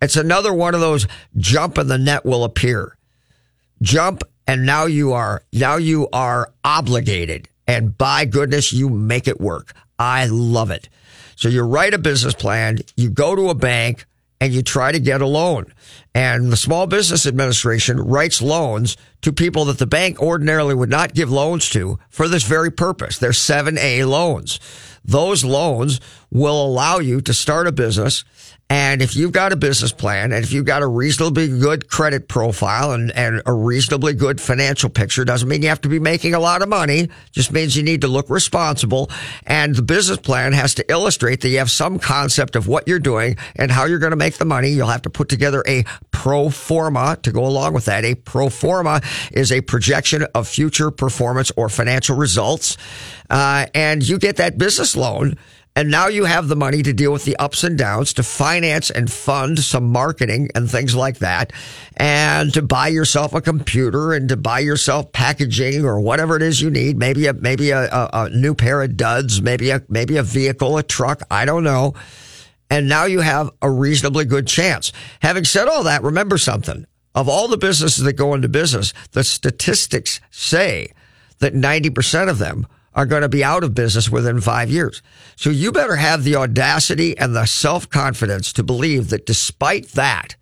[0.00, 1.06] It's another one of those
[1.36, 2.96] jump and the net will appear.
[3.82, 7.50] Jump and now you are, now you are obligated.
[7.66, 9.74] And by goodness, you make it work.
[9.98, 10.88] I love it.
[11.36, 14.06] So you write a business plan, you go to a bank,
[14.40, 15.72] and you try to get a loan.
[16.14, 21.14] And the Small Business Administration writes loans to people that the bank ordinarily would not
[21.14, 23.18] give loans to for this very purpose.
[23.18, 24.60] They're 7A loans.
[25.04, 28.24] Those loans will allow you to start a business
[28.70, 32.28] And if you've got a business plan and if you've got a reasonably good credit
[32.28, 36.32] profile and, and a reasonably good financial picture, doesn't mean you have to be making
[36.32, 37.10] a lot of money.
[37.30, 39.10] Just means you need to look responsible.
[39.46, 42.98] And the business plan has to illustrate that you have some concept of what you're
[42.98, 44.70] doing and how you're going to make the money.
[44.70, 48.04] You'll have to put together a pro forma to go along with that.
[48.04, 52.78] A pro forma is a projection of future performance or financial results.
[53.28, 55.36] Uh, and you get that business loan
[55.76, 58.90] and now you have the money to deal with the ups and downs, to finance
[58.90, 61.52] and fund some marketing and things like that,
[61.96, 66.62] and to buy yourself a computer and to buy yourself packaging or whatever it is
[66.62, 66.96] you need.
[66.96, 70.78] Maybe a maybe a, a, a new pair of duds, maybe a maybe a vehicle,
[70.78, 71.22] a truck.
[71.28, 71.94] I don't know.
[72.70, 74.92] And now you have a reasonably good chance.
[75.20, 76.86] Having said all that, remember something.
[77.14, 80.92] Of all the businesses that go into business, the statistics say
[81.38, 85.02] that 90% of them are going to be out of business within five years.
[85.36, 90.36] So you better have the audacity and the self confidence to believe that despite that,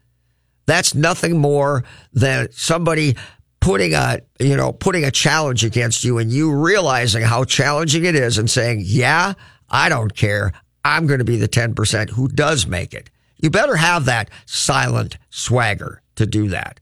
[0.66, 3.16] that's nothing more than somebody
[3.60, 8.14] putting a, you know, putting a challenge against you and you realizing how challenging it
[8.14, 9.34] is and saying, yeah,
[9.70, 10.52] I don't care.
[10.84, 13.08] I'm going to be the 10% who does make it.
[13.38, 16.80] You better have that silent swagger to do that.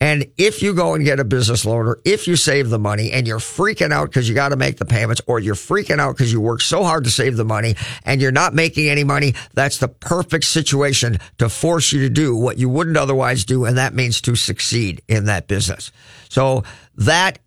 [0.00, 3.12] And if you go and get a business loan or if you save the money
[3.12, 6.16] and you're freaking out because you got to make the payments or you're freaking out
[6.16, 7.74] because you work so hard to save the money
[8.04, 12.36] and you're not making any money, that's the perfect situation to force you to do
[12.36, 13.64] what you wouldn't otherwise do.
[13.64, 15.90] And that means to succeed in that business.
[16.28, 16.64] So
[16.96, 17.38] that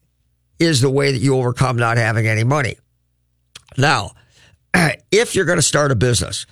[0.58, 2.78] is the way that you overcome not having any money.
[3.78, 4.12] Now,
[5.12, 6.46] if you're going to start a business,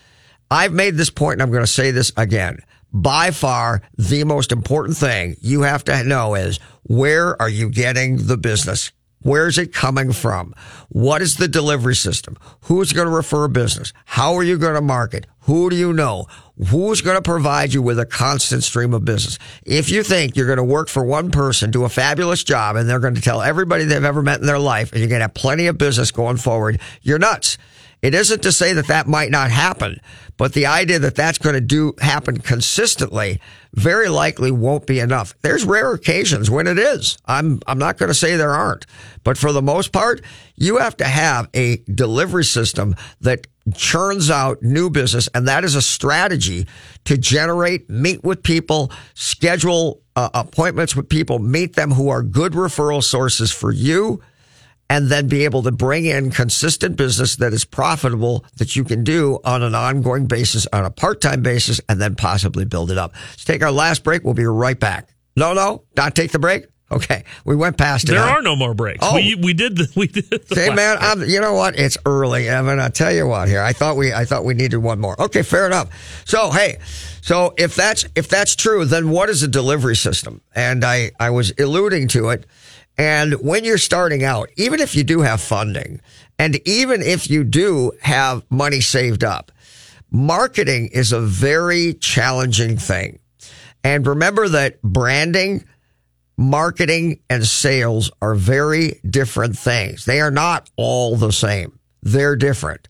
[0.52, 2.60] I've made this point and I'm going to say this again
[2.96, 8.26] by far the most important thing you have to know is where are you getting
[8.28, 8.94] the business?
[9.20, 10.54] Where's it coming from?
[10.90, 12.38] What is the delivery system?
[12.62, 13.92] Who's going to refer business?
[14.06, 15.26] How are you going to market?
[15.42, 16.28] Who do you know?
[16.70, 19.40] Who's going to provide you with a constant stream of business?
[19.66, 22.88] If you think you're going to work for one person, do a fabulous job, and
[22.88, 25.26] they're going to tell everybody they've ever met in their life, and you're going to
[25.26, 27.58] have plenty of business going forward, you're nuts.
[28.02, 30.00] It isn't to say that that might not happen,
[30.38, 33.40] but the idea that that's going to do happen consistently
[33.74, 35.34] very likely won't be enough.
[35.42, 37.18] There's rare occasions when it is.
[37.26, 38.86] I'm I'm not going to say there aren't,
[39.24, 40.22] but for the most part,
[40.56, 45.76] you have to have a delivery system that churns out new business, and that is
[45.76, 46.68] a strategy
[47.06, 52.54] to generate, meet with people, schedule uh, appointments with people, meet them who are good
[52.54, 54.22] referral sources for you
[54.90, 59.04] and then be able to bring in consistent business that is profitable that you can
[59.04, 63.14] do on an ongoing basis, on a part-time basis, and then possibly build it up.
[63.32, 64.24] Let's take our last break.
[64.24, 65.10] We'll be right back.
[65.36, 66.68] No, no, not take the break.
[66.92, 68.12] Okay, we went past it.
[68.12, 69.00] There are no more breaks.
[69.02, 69.16] Oh.
[69.16, 70.30] We we did the we did.
[70.30, 71.80] The hey man, I'm, you know what?
[71.80, 72.80] It's early, Evan.
[72.80, 73.48] I tell you what.
[73.48, 75.20] Here, I thought we I thought we needed one more.
[75.20, 75.90] Okay, fair enough.
[76.26, 76.78] So hey,
[77.22, 80.42] so if that's if that's true, then what is a delivery system?
[80.54, 82.46] And I I was alluding to it
[82.98, 86.02] and when you're starting out, even if you do have funding
[86.40, 89.52] and even if you do have money saved up,
[90.12, 93.20] marketing is a very challenging thing.
[93.84, 95.66] And remember that branding,
[96.38, 100.06] marketing and sales are very different things.
[100.06, 101.80] They are not all the same.
[102.02, 102.88] They're different.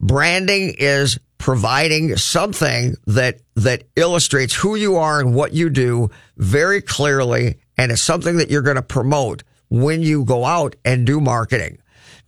[0.00, 6.80] Branding is providing something that, that illustrates who you are and what you do very
[6.80, 7.58] clearly.
[7.76, 11.78] And it's something that you're going to promote when you go out and do marketing.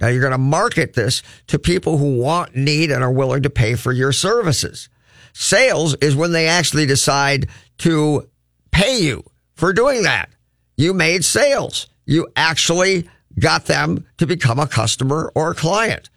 [0.01, 3.51] Now you're going to market this to people who want, need, and are willing to
[3.51, 4.88] pay for your services.
[5.32, 8.28] Sales is when they actually decide to
[8.72, 9.22] pay you
[9.55, 10.30] for doing that.
[10.76, 11.86] You made sales.
[12.07, 16.11] You actually got them to become a customer or a client.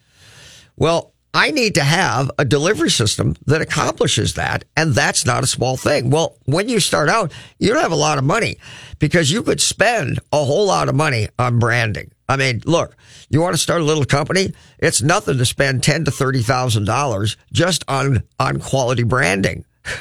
[0.76, 4.66] Well, I need to have a delivery system that accomplishes that.
[4.78, 6.12] And that's not a small thing.
[6.12, 8.58] Well, when you start out, you don't have a lot of money
[9.00, 12.12] because you could spend a whole lot of money on branding.
[12.30, 12.96] I mean, look,
[13.30, 14.54] you want to start a little company?
[14.78, 19.66] It's nothing to spend ten to thirty thousand dollars just on on quality branding.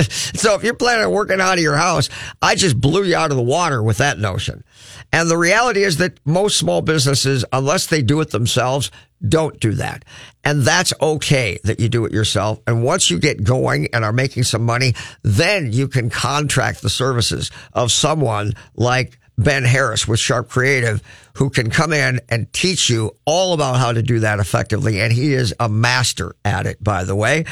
[0.00, 2.08] so if you're planning on working out of your house,
[2.40, 4.64] I just blew you out of the water with that notion.
[5.12, 8.90] And the reality is that most small businesses, unless they do it themselves,
[9.26, 10.04] don't do that.
[10.44, 12.60] And that's okay that you do it yourself.
[12.66, 16.90] And once you get going and are making some money, then you can contract the
[16.90, 21.02] services of someone like Ben Harris with Sharp Creative,
[21.34, 25.00] who can come in and teach you all about how to do that effectively.
[25.00, 27.44] And he is a master at it, by the way.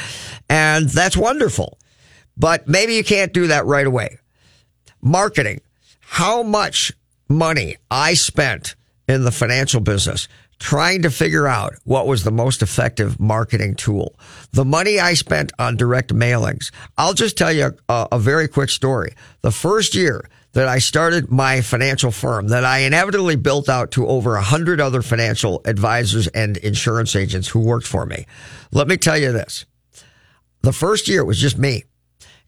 [0.49, 1.77] And that's wonderful.
[2.37, 4.19] But maybe you can't do that right away.
[5.01, 5.61] Marketing.
[5.99, 6.91] How much
[7.29, 8.75] money I spent
[9.07, 10.27] in the financial business
[10.59, 14.19] trying to figure out what was the most effective marketing tool.
[14.51, 16.71] The money I spent on direct mailings.
[16.97, 19.13] I'll just tell you a, a very quick story.
[19.41, 24.07] The first year that I started my financial firm that I inevitably built out to
[24.07, 28.25] over a hundred other financial advisors and insurance agents who worked for me.
[28.71, 29.65] Let me tell you this.
[30.61, 31.83] The first year it was just me.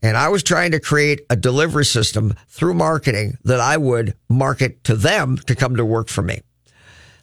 [0.01, 4.83] And I was trying to create a delivery system through marketing that I would market
[4.85, 6.41] to them to come to work for me.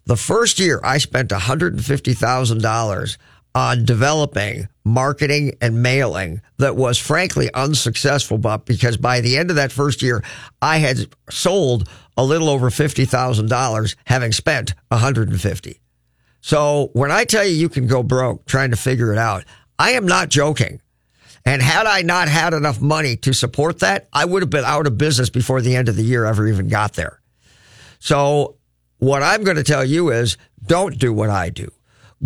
[0.07, 3.17] The first year I spent $150,000
[3.55, 9.57] on developing marketing and mailing that was frankly unsuccessful, but because by the end of
[9.57, 10.23] that first year,
[10.63, 15.81] I had sold a little over $50,000 having spent 150.
[16.41, 19.45] So when I tell you you can go broke trying to figure it out,
[19.79, 20.81] I am not joking.
[21.45, 24.87] And had I not had enough money to support that, I would have been out
[24.87, 27.21] of business before the end of the year ever even got there.
[27.99, 28.57] So
[28.99, 30.37] what I'm going to tell you is
[30.67, 31.71] don't do what I do.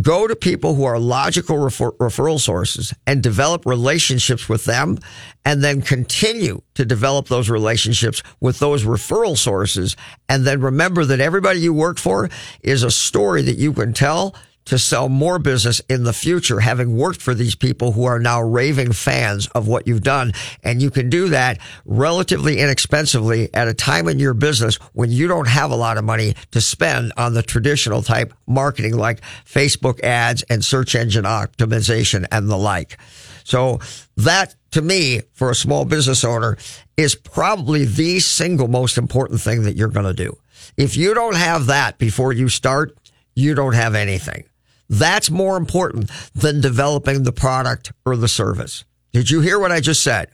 [0.01, 4.99] Go to people who are logical refer- referral sources and develop relationships with them
[5.45, 9.95] and then continue to develop those relationships with those referral sources.
[10.31, 12.31] And then remember that everybody you work for
[12.63, 14.35] is a story that you can tell
[14.67, 18.41] to sell more business in the future, having worked for these people who are now
[18.41, 20.33] raving fans of what you've done.
[20.63, 25.29] And you can do that relatively inexpensively at a time in your business when you
[25.29, 30.03] don't have a lot of money to spend on the traditional type marketing like Facebook
[30.03, 32.99] ads and search engine optimization and the like.
[33.45, 33.81] So
[34.17, 36.57] that to me, for a small business owner,
[36.97, 40.37] is probably the single most important thing that you're going to do.
[40.77, 42.97] If you don't have that before you start,
[43.35, 44.45] you don't have anything.
[44.93, 48.85] That's more important than developing the product or the service.
[49.15, 50.29] Did you hear what I just said?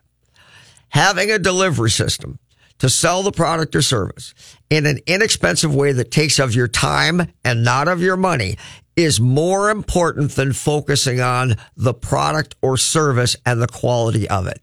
[0.88, 2.40] Having a delivery system
[2.78, 4.34] to sell the product or service
[4.68, 8.56] in an inexpensive way that takes of your time and not of your money
[8.96, 14.61] is more important than focusing on the product or service and the quality of it.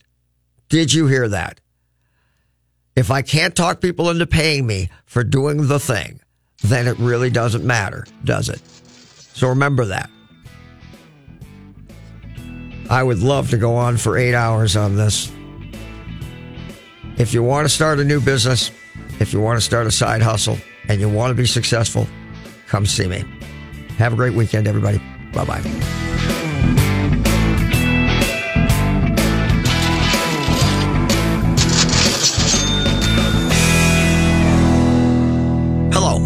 [0.67, 1.61] Did you hear that?
[2.97, 6.19] If I can't talk people into paying me for doing the thing,
[6.63, 8.61] then it really doesn't matter, does it?
[9.35, 10.09] So remember that.
[12.89, 15.29] I would love to go on for eight hours on this.
[17.17, 18.71] If you want to start a new business,
[19.19, 20.57] if you want to start a side hustle,
[20.87, 22.07] and you want to be successful,
[22.67, 23.25] come see me.
[23.97, 24.99] Have a great weekend, everybody.
[25.33, 26.04] Bye bye.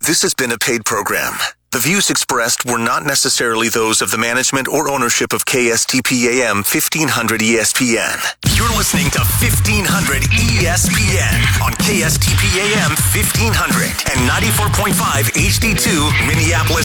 [0.00, 1.34] This has been a paid program.
[1.72, 7.40] The views expressed were not necessarily those of the management or ownership of KSTPAM 1500
[7.40, 8.16] ESPN.
[8.52, 14.92] You're listening to 1500 ESPN on KSTPAM 1500 and 94.5
[15.32, 16.80] HD2 Minneapolis,